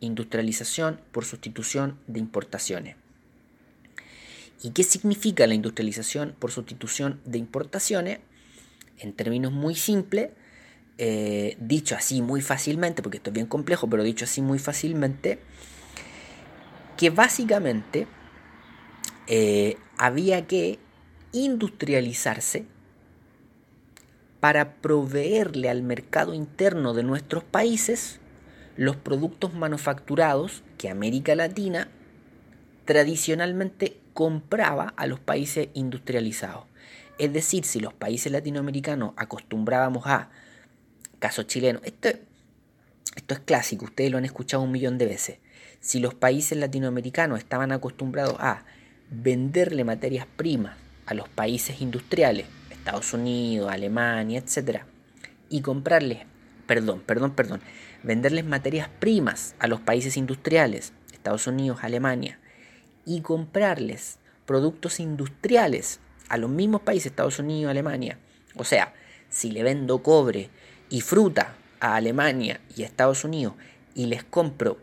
[0.00, 2.96] industrialización por sustitución de importaciones.
[4.62, 8.18] ¿Y qué significa la industrialización por sustitución de importaciones?
[8.98, 10.30] En términos muy simples,
[10.98, 15.38] eh, dicho así muy fácilmente, porque esto es bien complejo, pero dicho así muy fácilmente,
[16.96, 18.08] que básicamente
[19.28, 20.80] eh, había que
[21.30, 22.66] industrializarse
[24.40, 28.20] para proveerle al mercado interno de nuestros países
[28.76, 31.88] los productos manufacturados que América Latina
[32.88, 36.64] tradicionalmente compraba a los países industrializados.
[37.18, 40.30] Es decir, si los países latinoamericanos acostumbrábamos a
[41.18, 41.80] caso chileno.
[41.84, 42.08] Esto,
[43.14, 45.36] esto es clásico, ustedes lo han escuchado un millón de veces.
[45.80, 48.64] Si los países latinoamericanos estaban acostumbrados a
[49.10, 50.74] venderle materias primas
[51.04, 54.84] a los países industriales, Estados Unidos, Alemania, etc.,
[55.50, 56.20] y comprarles,
[56.66, 57.60] perdón, perdón, perdón,
[58.02, 62.38] venderles materias primas a los países industriales, Estados Unidos, Alemania,
[63.08, 68.18] y comprarles productos industriales a los mismos países, Estados Unidos, Alemania.
[68.54, 68.92] O sea,
[69.30, 70.50] si le vendo cobre
[70.90, 73.54] y fruta a Alemania y a Estados Unidos
[73.94, 74.76] y les compro,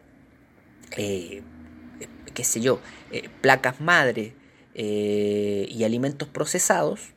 [0.97, 1.43] eh,
[2.33, 4.33] qué sé yo, eh, placas madre
[4.73, 7.11] eh, y alimentos procesados,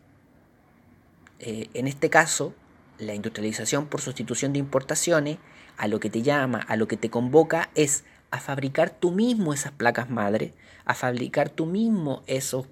[1.41, 2.53] en este caso,
[2.99, 5.39] la industrialización por sustitución de importaciones,
[5.77, 9.55] a lo que te llama, a lo que te convoca es a fabricar tú mismo
[9.55, 10.53] esas placas madre,
[10.89, 12.67] a fabricar tú mismo esos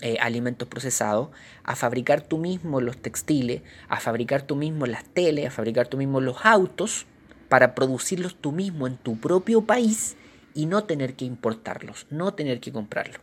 [0.00, 1.28] eh, alimentos procesados,
[1.64, 5.98] a fabricar tú mismo los textiles, a fabricar tú mismo las teles, a fabricar tú
[5.98, 7.06] mismo los autos,
[7.50, 10.16] para producirlos tú mismo en tu propio país
[10.54, 13.20] y no tener que importarlos, no tener que comprarlos.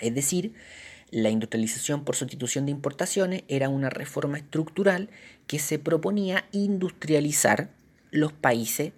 [0.00, 0.52] Es decir,
[1.10, 5.08] la industrialización por sustitución de importaciones era una reforma estructural
[5.46, 7.70] que se proponía industrializar
[8.10, 8.92] los países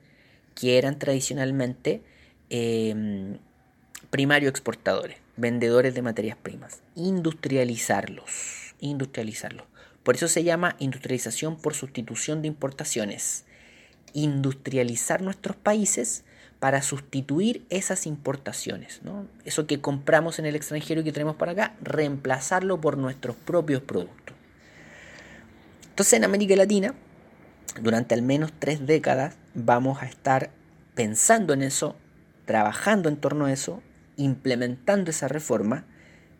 [0.56, 2.02] que eran tradicionalmente
[2.50, 3.38] eh,
[4.10, 6.80] primario exportadores, vendedores de materias primas.
[6.94, 9.66] Industrializarlos, industrializarlos.
[10.02, 13.44] Por eso se llama industrialización por sustitución de importaciones.
[14.12, 16.24] Industrializar nuestros países
[16.60, 19.00] para sustituir esas importaciones.
[19.02, 19.26] ¿no?
[19.44, 23.82] Eso que compramos en el extranjero y que tenemos para acá, reemplazarlo por nuestros propios
[23.82, 24.36] productos.
[25.90, 26.94] Entonces en América Latina,
[27.80, 30.50] durante al menos tres décadas, vamos a estar
[30.94, 31.96] pensando en eso,
[32.46, 33.82] trabajando en torno a eso,
[34.16, 35.84] implementando esa reforma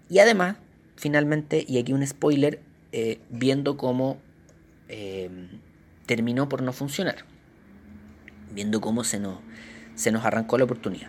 [0.08, 0.56] y además,
[0.96, 2.60] finalmente, y aquí un spoiler,
[2.92, 4.18] eh, viendo cómo
[4.88, 5.30] eh,
[6.06, 7.16] terminó por no funcionar,
[8.52, 9.38] viendo cómo se nos
[9.96, 11.08] se nos arrancó la oportunidad.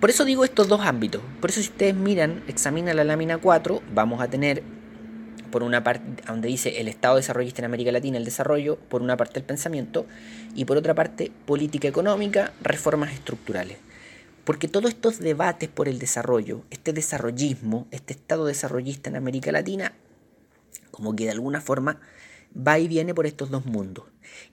[0.00, 1.22] Por eso digo estos dos ámbitos.
[1.40, 4.62] Por eso si ustedes miran, examinan la lámina 4, vamos a tener
[5.50, 9.16] por una parte donde dice el Estado desarrollista en América Latina, el desarrollo, por una
[9.16, 10.06] parte el pensamiento,
[10.54, 13.78] y por otra parte política económica, reformas estructurales.
[14.46, 19.92] Porque todos estos debates por el desarrollo, este desarrollismo, este Estado desarrollista en América Latina,
[20.92, 22.00] como que de alguna forma
[22.56, 24.04] va y viene por estos dos mundos.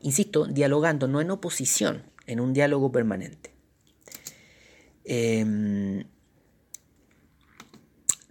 [0.01, 3.51] Insisto, dialogando, no en oposición, en un diálogo permanente.
[5.05, 6.03] Em,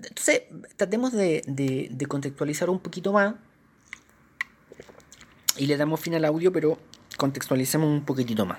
[0.03, 0.43] entonces,
[0.75, 3.37] tratemos de, contextualizar un poquito más
[5.57, 6.77] y le damos fin al audio, pero
[7.19, 8.59] contextualicemos un poquitito más.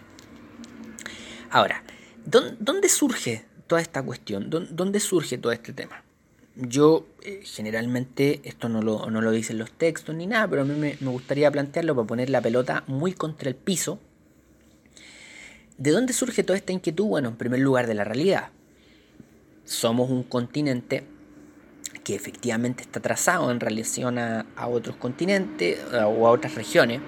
[1.49, 1.83] Ahora,
[2.25, 4.49] ¿dónde surge toda esta cuestión?
[4.49, 6.03] ¿Dónde surge todo este tema?
[6.55, 10.65] Yo eh, generalmente, esto no lo, no lo, dicen los textos ni nada, pero a
[10.65, 13.99] mí me, me gustaría plantearlo para poner la pelota muy contra el piso
[15.77, 17.05] ¿De dónde surge toda esta inquietud?
[17.05, 18.49] Bueno, en primer lugar de la realidad.
[19.65, 21.03] Somos un continente
[22.03, 27.01] que efectivamente está trazado en relación a, otros continentes o a otras regiones,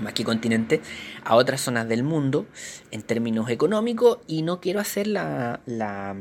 [0.00, 0.80] más que continentes,
[1.24, 2.46] a otras zonas del mundo
[2.90, 6.14] en términos económicos y no quiero hacer la, la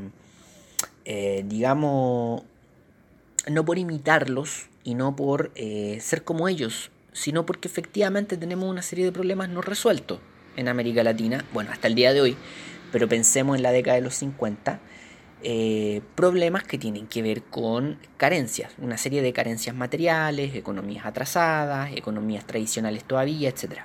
[1.05, 2.41] eh, digamos,
[3.47, 8.81] no por imitarlos y no por eh, ser como ellos, sino porque efectivamente tenemos una
[8.81, 10.19] serie de problemas no resueltos
[10.55, 12.37] en América Latina, bueno, hasta el día de hoy,
[12.91, 14.79] pero pensemos en la década de los 50,
[15.47, 21.91] eh, problemas que tienen que ver con carencias, una serie de carencias materiales, economías atrasadas,
[21.95, 23.81] economías tradicionales todavía, etc.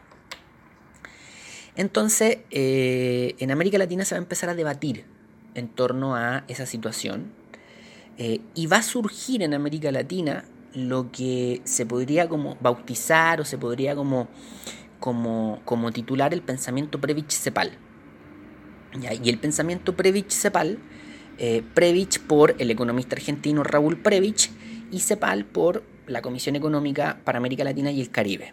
[1.77, 5.05] Entonces, eh, en América Latina se va a empezar a debatir
[5.55, 7.31] en torno a esa situación
[8.17, 13.45] eh, y va a surgir en América Latina lo que se podría como bautizar o
[13.45, 14.29] se podría como
[15.01, 17.73] como, como titular el pensamiento Previch-Cepal.
[19.23, 20.79] Y el pensamiento Previch-Cepal,
[21.43, 24.51] eh, Previch por el economista argentino Raúl Previch
[24.93, 28.53] y Cepal por la Comisión Económica para América Latina y el Caribe.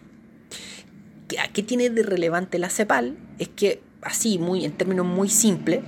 [1.28, 3.18] ¿Qué, ¿Qué tiene de relevante la CEPAL?
[3.40, 5.82] Es que, así, muy, en términos muy simples,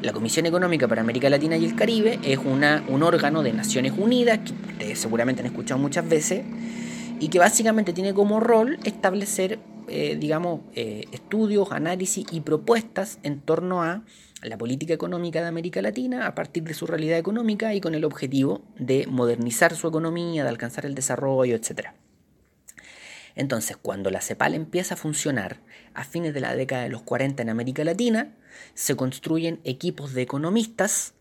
[0.00, 3.94] la Comisión Económica para América Latina y el Caribe es una, un órgano de Naciones
[3.98, 6.44] Unidas, que ustedes seguramente han escuchado muchas veces,
[7.18, 9.58] y que básicamente tiene como rol establecer
[9.90, 14.02] eh, digamos, eh, estudios, análisis y propuestas en torno a
[14.42, 18.04] la política económica de América Latina a partir de su realidad económica y con el
[18.04, 21.88] objetivo de modernizar su economía, de alcanzar el desarrollo, etc.
[23.34, 25.60] Entonces, cuando la CEPAL empieza a funcionar
[25.94, 28.36] a fines de la década de los 40 en América Latina,
[28.74, 31.14] se construyen equipos de economistas.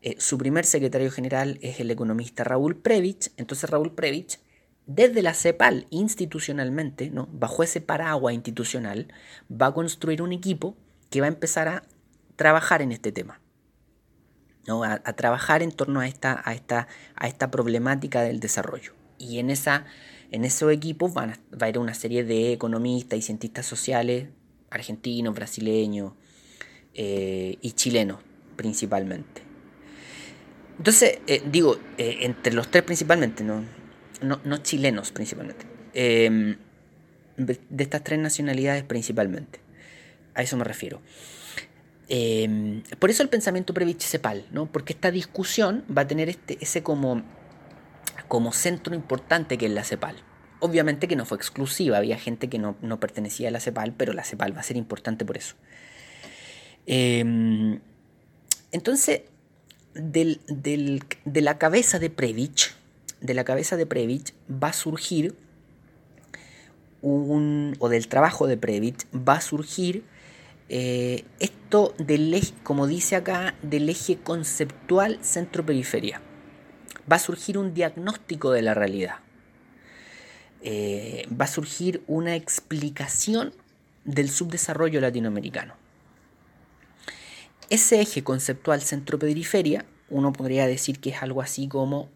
[0.00, 3.32] Eh, su primer secretario general es el economista Raúl Previch.
[3.36, 4.38] Entonces Raúl Previch
[4.86, 7.28] desde la CEPAL institucionalmente, ¿no?
[7.32, 9.08] bajo ese paraguas institucional,
[9.50, 10.76] va a construir un equipo
[11.08, 11.84] que va a empezar a
[12.36, 13.40] trabajar en este tema.
[14.66, 14.84] ¿no?
[14.84, 18.94] A, trabajar en torno a esta, a, esta, a esta problemática del desarrollo.
[19.18, 19.86] Y en, esa,
[20.30, 24.28] en esos equipos van a, va a ir una serie de economistas y cientistas sociales,
[24.70, 26.14] argentinos, brasileños
[26.94, 28.18] eh, y chilenos
[28.56, 29.42] principalmente.
[30.78, 33.64] Entonces, eh, digo, eh, entre los tres principalmente, ¿no?
[34.22, 36.58] no, no chilenos principalmente, de
[37.78, 39.60] estas tres nacionalidades principalmente.
[40.34, 41.00] A eso me refiero.
[42.08, 44.66] Em, por eso el pensamiento Previch-Cepal, ¿no?
[44.66, 47.22] porque esta discusión va a tener este, ese como,
[48.28, 50.16] como centro importante que es la CEPAL.
[50.60, 54.24] Obviamente que no fue exclusiva, había gente que no, pertenecía a la CEPAL, pero la
[54.24, 55.54] CEPAL va a ser importante por eso.
[56.86, 57.80] Em,
[58.70, 59.22] entonces,
[59.94, 60.38] de
[61.34, 62.74] la cabeza de Previch,
[63.20, 65.34] de la cabeza de Previch va a surgir
[67.02, 70.04] un, o del trabajo de Previch va a surgir
[70.68, 76.20] eh, esto del eje, como dice acá, del eje conceptual centro-periferia.
[77.10, 79.16] Va a surgir un diagnóstico de la realidad.
[80.62, 83.52] Eh, va a surgir una explicación
[84.04, 85.74] del subdesarrollo latinoamericano.
[87.70, 92.10] Ese eje conceptual centro-periferia, uno podría decir que es algo así como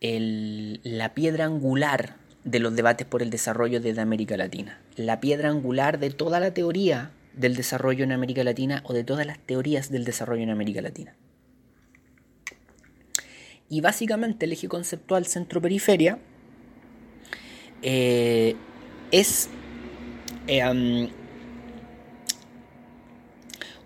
[0.00, 5.98] la piedra angular de los debates por el desarrollo de América Latina, la piedra angular
[5.98, 10.04] de toda la teoría del desarrollo en América Latina o de todas las teorías del
[10.04, 11.14] desarrollo en América Latina.
[13.70, 16.18] Y básicamente el eje conceptual centro-periferia
[17.82, 18.56] eh,
[19.12, 19.48] es
[20.46, 21.10] eh,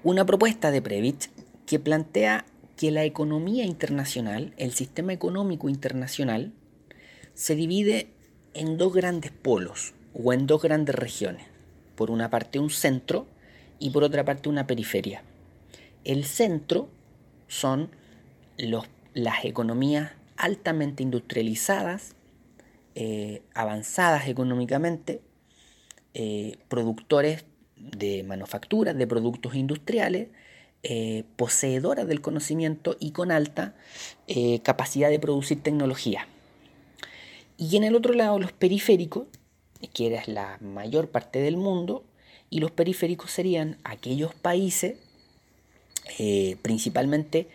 [0.03, 1.31] una propuesta de Previch
[1.67, 2.47] que plantea
[2.77, 6.53] que la economía internacional, el sistema económico internacional,
[7.35, 8.09] se divide
[8.55, 11.47] en dos grandes polos o en dos grandes regiones.
[11.97, 13.27] Por una parte un centro
[13.83, 15.24] y por otra parte una periferia.
[16.05, 16.89] El centro
[17.49, 17.91] son
[18.57, 22.14] las economías altamente industrializadas,
[22.95, 25.20] eh, avanzadas económicamente,
[26.14, 27.45] eh, productores
[27.76, 30.28] de manufacturas, de productos industriales,
[30.85, 33.74] eh, poseedoras del conocimiento y con alta
[34.62, 36.28] capacidad de producir tecnología.
[37.59, 39.26] Y en el otro lado los periféricos,
[39.93, 42.05] que es la mayor parte del mundo,
[42.53, 44.97] y los periféricos serían aquellos países
[46.19, 47.49] eh, principalmente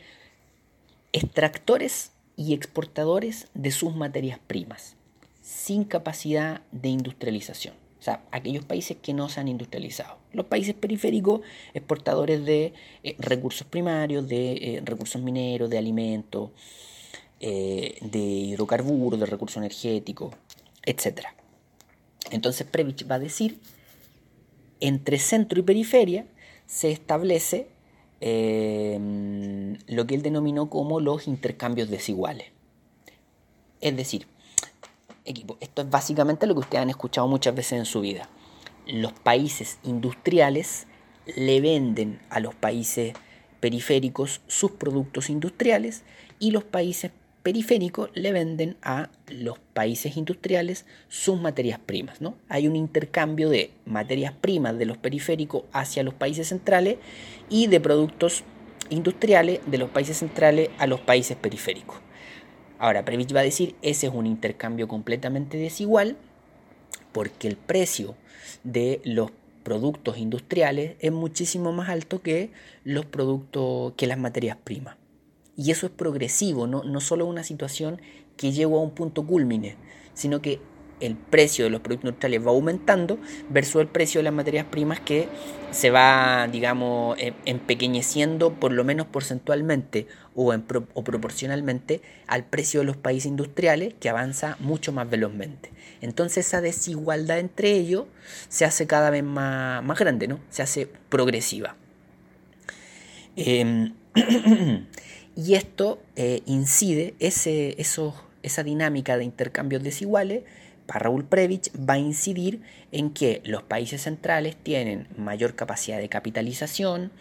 [1.14, 4.96] extractores y exportadores de sus materias primas,
[5.44, 7.76] sin capacidad de industrialización.
[8.00, 10.18] O sea, aquellos países que no se han industrializado.
[10.34, 11.42] Los países periféricos,
[11.76, 12.74] exportadores de
[13.04, 16.50] eh, recursos primarios, de eh, recursos mineros, de alimentos,
[17.40, 20.34] de hidrocarburos, de recursos energéticos,
[20.84, 21.28] etc.
[22.32, 23.60] Entonces Previch va a decir
[24.80, 26.26] entre centro y periferia
[26.66, 27.68] se establece
[28.20, 28.98] eh,
[29.88, 32.48] lo que él denominó como los intercambios desiguales.
[33.82, 34.28] Es decir,
[35.26, 38.30] equipo, esto es básicamente lo que ustedes han escuchado muchas veces en su vida.
[38.88, 40.88] Los países industriales
[41.36, 43.14] le venden a los países
[43.60, 46.04] periféricos sus productos industriales
[46.40, 47.12] y los países
[47.48, 52.20] periféricos le venden a los países industriales sus materias primas.
[52.20, 52.36] ¿no?
[52.50, 56.98] Hay un intercambio de materias primas de los periféricos hacia los países centrales
[57.50, 58.44] y de productos
[58.90, 61.96] industriales de los países centrales a los países periféricos.
[62.80, 66.18] Ahora, Previch va a decir, ese es un intercambio completamente desigual
[67.14, 68.16] porque el precio
[68.66, 69.32] de los
[69.64, 72.52] productos industriales es muchísimo más alto que
[72.84, 74.97] los productos que las materias primas.
[75.58, 78.00] Y eso es progresivo, no, no solo una situación
[78.38, 79.76] que llegó a un punto culmine,
[80.14, 80.62] sino que
[81.00, 85.00] el precio de los productos industriales va aumentando versus el precio de las materias primas
[85.00, 85.28] que
[85.72, 92.86] se va, digamos, em, empequeñeciendo por lo menos porcentualmente o, o proporcionalmente al precio de
[92.86, 95.72] los países industriales que avanza mucho más velozmente.
[96.02, 98.06] Entonces esa desigualdad entre ellos
[98.50, 100.40] se hace cada vez más, más grande, ¿no?
[100.50, 101.76] Se hace progresiva.
[103.36, 103.92] Eh,
[105.38, 110.44] Y esto eh, incide, ese, esa dinámica de intercambios desiguales,
[110.88, 112.62] para Raúl Previch, va a incidir
[112.92, 117.12] en que los países centrales tienen mayor capacidad de capitalización,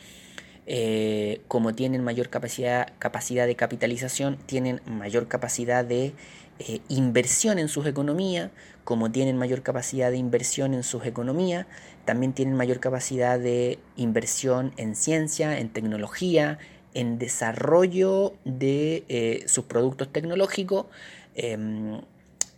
[0.67, 6.15] eh, como tienen mayor capacidad, capacidad de capitalización, tienen mayor capacidad de
[6.59, 8.51] eh, inversión en sus economías,
[8.85, 11.67] como tienen mayor capacidad de inversión en sus economías,
[12.07, 16.59] también tienen mayor capacidad de inversión en ciencia, en tecnología,
[16.97, 20.87] en desarrollo de eh, sus productos tecnológicos,
[21.35, 22.01] em,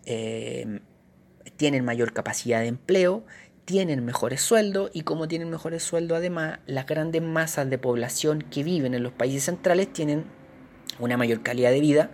[0.07, 0.78] em,
[1.57, 3.24] tienen mayor capacidad de empleo,
[3.64, 8.62] tienen mejores sueldos y como tienen mejores sueldos además las grandes masas de población que
[8.62, 10.24] viven en los países centrales tienen
[11.01, 12.11] una mayor calidad de vida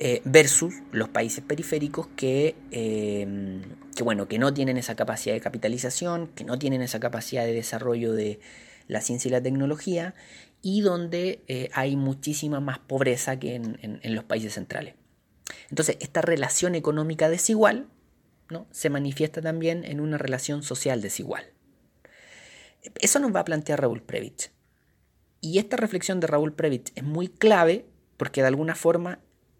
[0.00, 3.62] eh, versus los países periféricos que, em,
[3.94, 7.52] que, bueno, que no tienen esa capacidad de capitalización, que no tienen esa capacidad de
[7.52, 8.40] desarrollo de
[8.88, 10.14] la ciencia y la tecnología
[10.62, 14.94] y donde eh, hay muchísima más pobreza que en, los países centrales.
[15.68, 17.88] Entonces, esta relación económica desigual
[18.48, 18.66] ¿no?
[18.70, 21.44] se manifiesta también en una relación social desigual.
[23.00, 24.52] Eso nos va a plantear Raúl Previch.
[25.40, 27.84] Y esta reflexión de Raúl Previch es muy clave
[28.16, 29.18] porque de alguna forma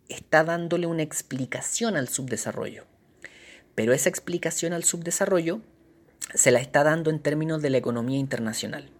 [0.08, 2.84] está dándole una explicación al subdesarrollo.
[3.74, 5.60] Pero esa explicación al subdesarrollo
[6.34, 8.90] se la está dando en términos de la economía internacional.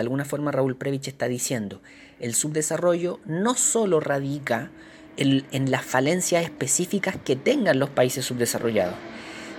[0.00, 1.82] De alguna forma Raúl Previch está diciendo,
[2.20, 4.70] el subdesarrollo no solo radica
[5.18, 8.94] en, las falencias específicas que tengan los países subdesarrollados,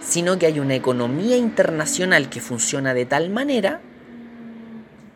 [0.01, 3.81] sino que hay una economía internacional que funciona de tal manera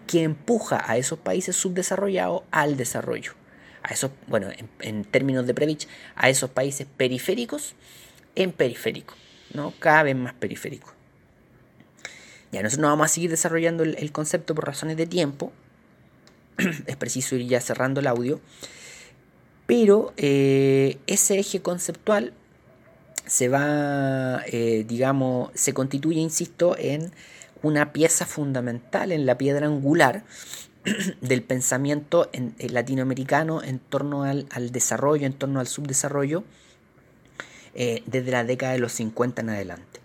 [0.06, 3.34] que empuja a esos países subdesarrollados al desarrollo.
[3.82, 4.50] A esos, bueno,
[4.80, 7.74] en, términos de Previch, a esos países periféricos
[8.36, 9.16] en periférico,
[9.56, 9.74] ¿no?
[9.80, 10.95] Cada vez más periférico.
[12.52, 15.52] Ya nosotros no vamos a seguir desarrollando el, concepto por razones de tiempo.
[16.88, 18.40] es preciso ir ya cerrando el audio.
[19.68, 22.34] Pero eh, ese eje conceptual
[23.26, 27.12] se va, eh, digamos, se constituye, insisto, en
[27.64, 30.24] una pieza fundamental, en la piedra angular
[31.22, 32.30] del pensamiento
[32.60, 36.44] latinoamericano en torno al, desarrollo, en torno al subdesarrollo,
[37.74, 40.00] eh, desde la década de los 50 en adelante.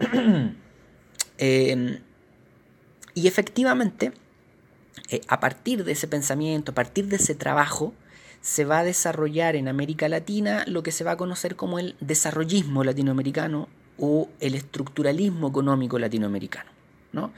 [1.42, 2.00] Em,
[3.14, 4.12] y efectivamente,
[5.08, 7.94] eh, a partir de ese pensamiento, a partir de ese trabajo,
[8.42, 11.96] se va a desarrollar en América Latina lo que se va a conocer como el
[12.00, 13.68] desarrollismo latinoamericano
[13.98, 16.70] o el estructuralismo económico latinoamericano,
[17.12, 17.32] ¿no?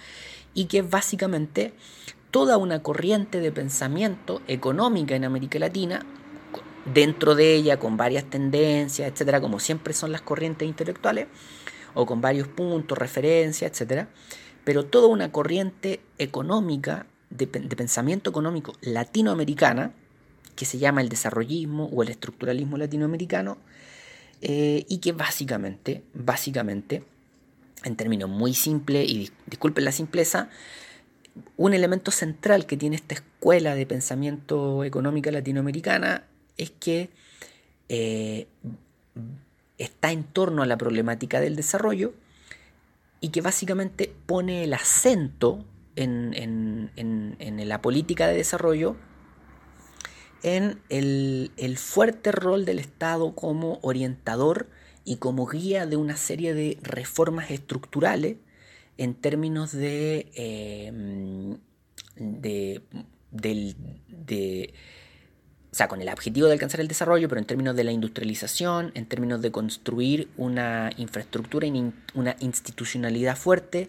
[0.55, 1.73] y que es básicamente
[2.31, 6.05] toda una corriente de pensamiento económica en América Latina,
[6.93, 11.29] dentro de ella con varias tendencias, etcétera, como siempre son las corrientes intelectuales,
[11.95, 14.09] o con varios puntos, referencias, etcétera,
[14.65, 19.93] pero toda una corriente económica, de, de pensamiento económico latinoamericana,
[20.55, 23.59] que se llama el desarrollismo o el estructuralismo latinoamericano,
[24.43, 27.05] eh, y que básicamente, básicamente,
[27.85, 30.51] en términos muy simples, y disculpen la simpleza,
[31.57, 36.25] un elemento central que tiene esta escuela de pensamiento económica latinoamericana
[36.57, 37.09] es que
[37.89, 38.47] eh,
[39.83, 42.15] está en torno a la problemática del desarrollo
[43.21, 45.65] y que básicamente pone el acento
[45.97, 46.35] en,
[46.97, 48.97] en la política de desarrollo
[50.43, 54.69] en el, fuerte rol del Estado como orientador
[55.05, 58.37] y como guía de una serie de reformas estructurales
[58.99, 60.31] en términos de,
[62.17, 62.83] de,
[64.11, 64.75] de,
[65.73, 68.93] o sea, con el objetivo de alcanzar el desarrollo, pero en términos de la industrialización,
[68.95, 73.89] en términos de construir una infraestructura y una institucionalidad fuerte,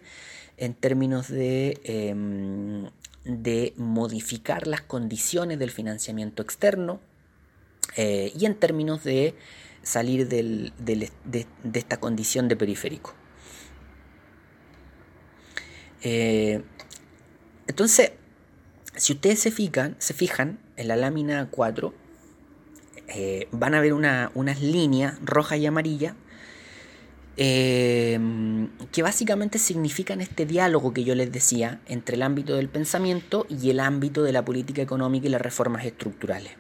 [0.57, 2.87] en términos de em,
[3.25, 6.99] de modificar las condiciones del financiamiento externo
[7.95, 9.35] eh, y en términos de
[9.81, 10.71] salir de,
[11.73, 13.13] esta condición de periférico.
[16.01, 16.61] Eh,
[17.67, 18.11] entonces,
[18.95, 21.93] si ustedes se fijan, se fijan en la lámina 4,
[23.07, 26.15] eh, van a ver unas líneas roja y amarilla
[27.35, 33.47] Em, que básicamente significan este diálogo que yo les decía entre el ámbito del pensamiento
[33.49, 36.51] y el ámbito de la política económica y las reformas estructurales.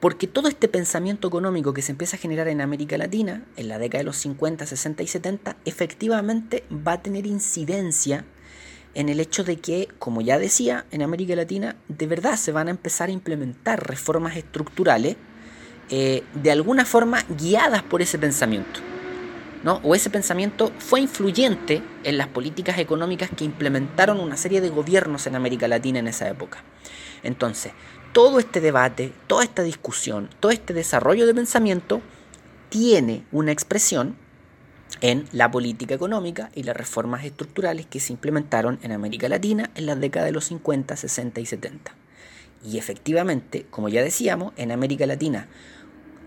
[0.00, 3.78] Porque todo este pensamiento económico que se empieza a generar en América Latina, en la
[3.78, 8.24] década de los 50, 60 y 70, efectivamente va a tener incidencia
[8.94, 12.68] en el hecho de que, como ya decía, en América Latina de verdad se van
[12.68, 15.16] a empezar a implementar reformas estructurales
[15.90, 18.80] eh, de alguna forma guiadas por ese pensamiento.
[19.62, 19.80] ¿no?
[19.82, 25.26] O ese pensamiento fue influyente en las políticas económicas que implementaron una serie de gobiernos
[25.26, 26.62] en América Latina en esa época.
[27.22, 27.72] Entonces,
[28.12, 32.02] todo este debate, toda esta discusión, todo este desarrollo de pensamiento
[32.68, 34.16] tiene una expresión
[35.00, 39.86] en la política económica y las reformas estructurales que se implementaron en América Latina en
[39.86, 41.94] las décadas de los 50, 60 y 70.
[42.64, 45.48] Y efectivamente, como ya decíamos, en América Latina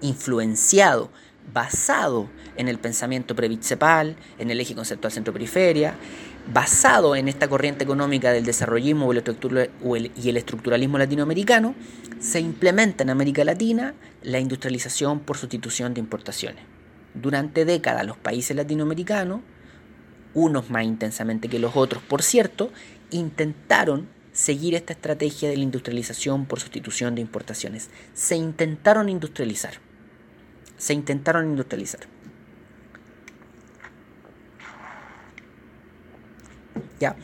[0.01, 1.09] influenciado,
[1.53, 5.95] basado en el pensamiento previtcepal, en el eje conceptual centro-periferia,
[6.53, 11.73] basado en esta corriente económica del desarrollismo y el estructuralismo latinoamericano,
[12.19, 16.76] se implementa en América Latina la industrialización por sustitución de importaciones.
[17.21, 19.41] Durante décadas los países latinoamericanos,
[20.33, 22.71] unos más intensamente que los otros, por cierto,
[23.11, 27.89] intentaron seguir esta estrategia de la industrialización por sustitución de importaciones.
[28.13, 29.79] Se intentaron industrializar
[30.77, 32.01] se intentaron industrializar.
[36.99, 37.15] ¿Ya?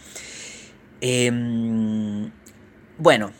[1.02, 2.32] Em,
[2.98, 3.32] bueno,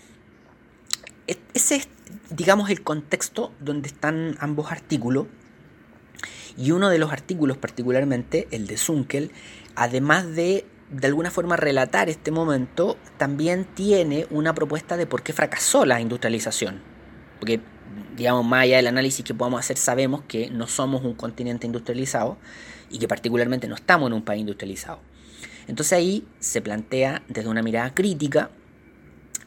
[1.28, 1.90] e-, ese es,
[2.30, 5.28] digamos, el contexto donde están ambos artículos.
[6.58, 9.32] Y uno de los artículos, particularmente el de Zunkel,
[9.76, 15.34] además de de alguna forma relatar este momento, también tiene una propuesta de por qué
[15.34, 16.82] fracasó la industrialización.
[17.40, 17.62] Porque,
[18.16, 22.38] digamos, más allá del análisis que podamos hacer, sabemos que no somos un continente industrializado
[22.92, 25.00] y que particularmente no estamos en un país industrializado.
[25.68, 28.52] Entonces ahí se plantea desde una mirada crítica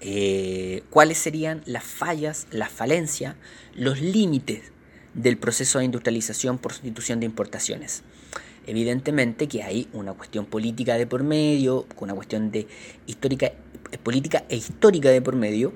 [0.00, 3.36] eh, cuáles serían las fallas, las falencias,
[3.74, 4.72] los límites
[5.16, 8.04] del proceso de industrialización por sustitución de importaciones.
[8.66, 12.66] Evidentemente que hay una cuestión política de por medio, una cuestión de
[13.06, 15.72] histórica, eh, política e histórica de por medio,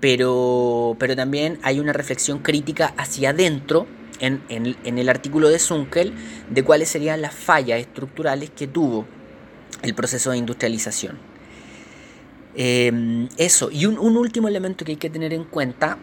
[0.00, 3.86] pero, pero también hay una reflexión crítica hacia adentro
[4.20, 6.12] en, el artículo de Zunkel
[6.50, 9.06] de cuáles serían las fallas estructurales que tuvo
[9.82, 11.18] el proceso de industrialización.
[12.54, 15.98] Em, eso, y un, último elemento que hay que tener en cuenta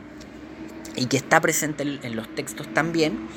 [0.97, 3.27] y que está presente en los textos también,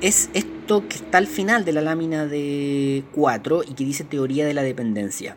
[0.00, 4.46] es esto que está al final de la lámina de 4 y que dice teoría
[4.46, 5.36] de la dependencia.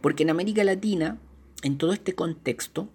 [0.00, 1.18] Porque en América Latina,
[1.62, 2.88] en todo este contexto,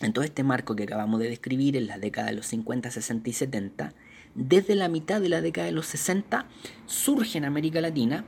[0.00, 3.30] en todo este marco que acabamos de describir en las décadas de los 50, 60
[3.30, 3.94] y 70,
[4.34, 6.46] desde la mitad de la década de los 60
[6.86, 8.24] surge en América Latina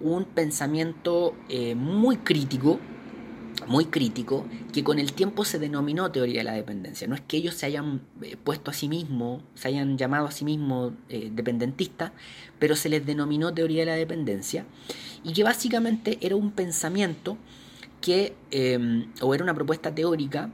[0.00, 2.78] un pensamiento eh, muy crítico
[3.66, 7.06] muy crítico que con el tiempo se denominó teoría de la dependencia.
[7.08, 10.30] No es que ellos se hayan eh, puesto a sí mismos, se hayan llamado a
[10.30, 12.12] sí mismos eh, dependentistas,
[12.58, 14.66] pero se les denominó teoría de la dependencia
[15.24, 17.36] y que básicamente era un pensamiento
[18.00, 20.50] que, em, o era una propuesta teórica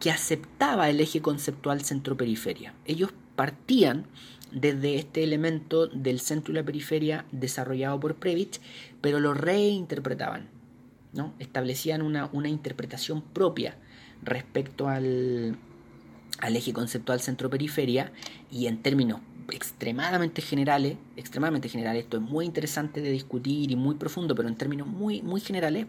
[0.00, 2.74] que aceptaba el eje conceptual centro-periferia.
[2.84, 4.06] Ellos partían
[4.52, 8.60] desde este elemento del centro y la periferia desarrollado por Previch,
[9.00, 10.55] pero lo reinterpretaban
[11.38, 13.76] establecían una, interpretación propia
[14.22, 15.56] respecto al,
[16.42, 18.12] eje conceptual centro-periferia
[18.50, 23.94] y en términos extremadamente generales, extremadamente generales, esto es muy interesante de discutir y muy
[23.94, 25.86] profundo, pero en términos muy, muy generales,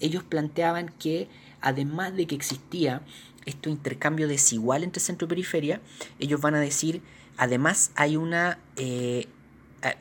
[0.00, 1.28] ellos planteaban que
[1.60, 3.02] además de que existía
[3.44, 5.80] este intercambio desigual entre centro y periferia,
[6.18, 7.02] ellos van a decir,
[7.36, 9.26] además hay una eh,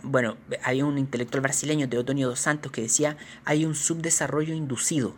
[0.03, 5.15] bueno, había un intelectual brasileño, Teotonio dos Santos, que decía, hay un subdesarrollo inducido.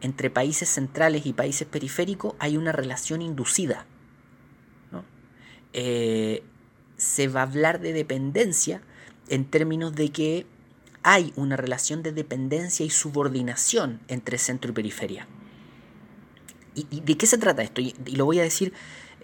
[0.00, 3.86] Entre países centrales y países periféricos hay una relación inducida.
[5.76, 6.44] Eh,
[6.96, 8.80] se va a hablar de dependencia
[9.28, 10.46] en términos de que
[11.02, 15.26] hay una relación de dependencia y subordinación entre centro y periferia.
[16.76, 17.80] ¿Y, de qué se trata esto?
[17.80, 18.72] y lo voy a decir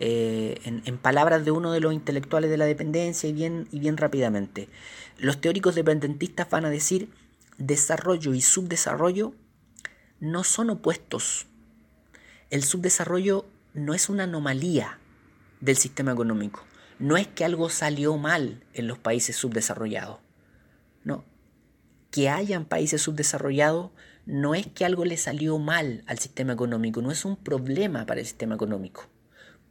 [0.03, 3.99] eh, en, palabras de uno de los intelectuales de la dependencia y bien, y bien
[3.99, 4.71] rápidamente.
[5.19, 7.11] Los teóricos dependentistas van a decir
[7.59, 9.35] desarrollo y subdesarrollo
[10.19, 11.49] no son opuestos.
[12.49, 13.45] El subdesarrollo
[13.75, 14.99] no es una anomalía
[15.61, 16.65] del sistema económico.
[16.99, 20.19] No es que algo salió mal en los países subdesarrollados.
[21.05, 21.27] No.
[22.11, 23.91] Que hayan países subdesarrollados
[24.25, 28.21] no es que algo le salió mal al sistema económico, no es un problema para
[28.21, 29.07] el sistema económico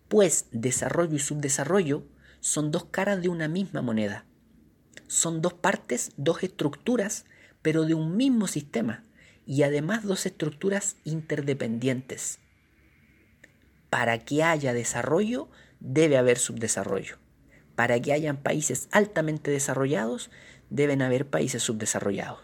[0.09, 2.03] pues desarrollo y subdesarrollo
[2.41, 4.25] son dos caras de una misma moneda.
[5.07, 7.25] Son dos partes, dos estructuras,
[7.61, 9.05] pero de un mismo sistema,
[9.45, 12.39] y además dos estructuras interdependientes.
[13.89, 15.49] Para que haya desarrollo,
[15.79, 17.17] debe haber subdesarrollo.
[17.75, 20.29] Para que hayan países altamente desarrollados,
[20.69, 22.39] deben haber países subdesarrollados.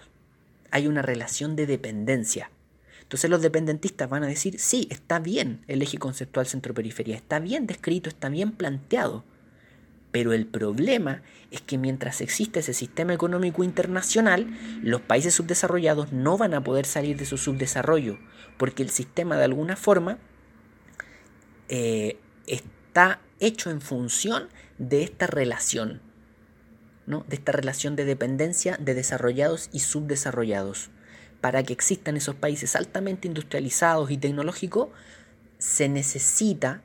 [0.71, 2.49] Hay una relación de dependencia.
[3.15, 7.65] Entonces los dependentistas van a decir, sí, está bien el eje conceptual centro-periferia, está bien
[7.65, 9.23] descrito, está bien planteado.
[10.11, 14.47] Pero el problema es que mientras existe ese sistema económico internacional,
[14.83, 18.19] los países subdesarrollados no van a poder salir de su subdesarrollo,
[18.57, 20.17] porque el sistema de alguna forma
[21.69, 26.01] eh, está hecho en función de esta relación,
[27.05, 27.23] ¿no?
[27.29, 30.89] de esta relación de dependencia de desarrollados y subdesarrollados
[31.45, 34.89] para que existan esos países altamente industrializados y tecnológicos,
[35.59, 36.81] se necesita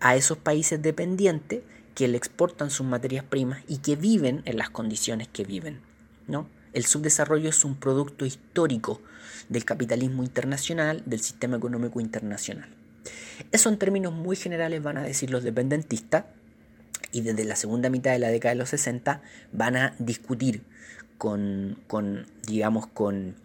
[0.00, 1.62] a esos países dependientes
[1.94, 5.80] que le exportan sus materias primas y que viven en las condiciones que viven.
[6.28, 6.46] ¿no?
[6.74, 9.00] El subdesarrollo es un producto histórico
[9.48, 12.68] del capitalismo internacional, del sistema económico internacional.
[13.50, 16.26] Eso en términos muy generales van a decir los dependentistas
[17.12, 19.22] y desde la segunda mitad de la década de los 60
[19.52, 20.64] van a discutir
[21.18, 23.36] con, con digamos, con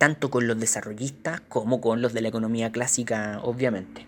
[0.00, 4.06] tanto con los desarrollistas como con los de la economía clásica, obviamente.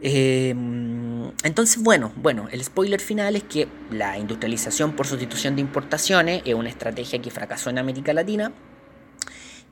[0.00, 6.42] Em, entonces, bueno, bueno, el spoiler final es que la industrialización por sustitución de importaciones
[6.44, 8.52] es una estrategia que fracasó en América Latina.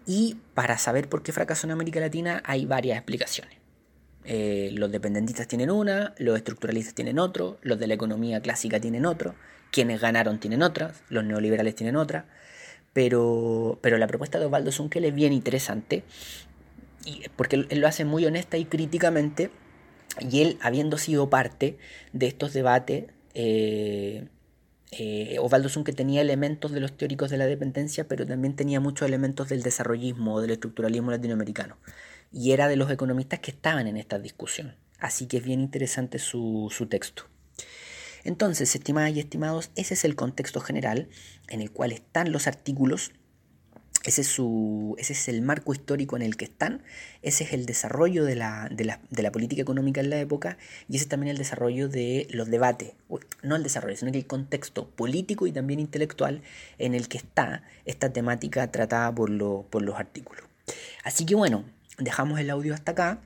[0.06, 3.58] Y para saber por qué fracasó en América Latina hay varias explicaciones.
[4.24, 9.06] Eh, los dependentistas tienen una, los estructuralistas tienen otro, los de la economía clásica tienen
[9.06, 9.36] otro,
[9.70, 12.26] quienes ganaron tienen otras, los neoliberales tienen otra.
[12.96, 16.02] Pero, pero la propuesta de Osvaldo Zunkel es bien interesante,
[17.04, 19.50] y, porque él lo hace muy honesta y críticamente,
[20.18, 21.76] y él, habiendo sido parte
[22.14, 24.28] de estos debates, eh,
[24.92, 29.06] eh, Osvaldo Zunkel tenía elementos de los teóricos de la dependencia, pero también tenía muchos
[29.06, 31.76] elementos del desarrollismo o del estructuralismo latinoamericano.
[32.32, 34.74] Y era de los economistas que estaban en esta discusión.
[34.98, 37.24] Así que es bien interesante su, su texto.
[38.26, 41.08] Entonces, estimadas y estimados, ese es el contexto general
[41.48, 43.12] en el cual están los artículos,
[44.02, 46.82] ese es, su, ese es el marco histórico en el que están,
[47.22, 50.58] ese es el desarrollo de la, de, la, de la, política económica en la época
[50.88, 52.94] y ese es también el desarrollo de los debates,
[53.42, 56.42] no el desarrollo, sino que el contexto político y también intelectual
[56.78, 60.44] en el que está esta temática tratada por, lo, por los artículos.
[61.04, 61.64] Así que bueno,
[61.98, 63.20] dejamos el audio hasta acá,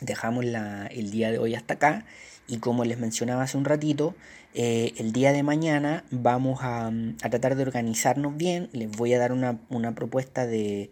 [0.00, 2.04] dejamos la, el día de hoy hasta acá
[2.46, 4.14] y como les mencionaba hace un ratito,
[4.54, 8.68] eh, el día de mañana vamos a, a, tratar de organizarnos bien.
[8.72, 10.90] Les voy a dar una, una, propuesta de,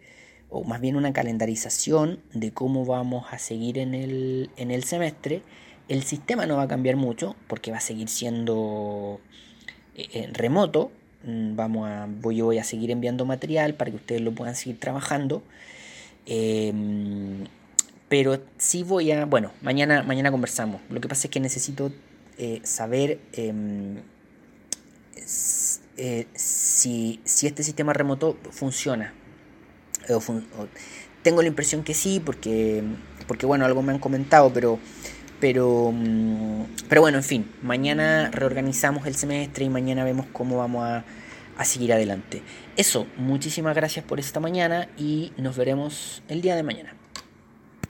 [0.51, 5.43] o más bien una calendarización de cómo vamos a seguir en el, en el semestre.
[5.89, 9.21] El sistema no va a cambiar mucho porque va a seguir siendo
[9.95, 10.91] eh, eh remoto.
[11.25, 14.81] Mm, vamos a, yo voy a seguir enviando material para que ustedes lo puedan seguir
[14.81, 15.43] trabajando.
[18.13, 20.83] Pero sí voy a, bueno, mañana, mañana conversamos.
[20.91, 21.91] Lo que pasa es que necesito
[22.37, 24.03] eh, saber eh,
[25.97, 29.15] eh, si, si, este sistema remoto funciona.
[31.23, 32.83] Tengo la impresión que sí, porque,
[33.27, 34.79] porque bueno, algo me han comentado, pero,
[35.41, 40.85] pero, mm, pero bueno, en fin, mañana reorganizamos el semestre y mañana vemos cómo vamos
[40.85, 41.03] a,
[41.57, 42.43] a seguir adelante.
[42.77, 47.02] Eso, muchísimas gracias por esta mañana y nos veremos el día de mañana.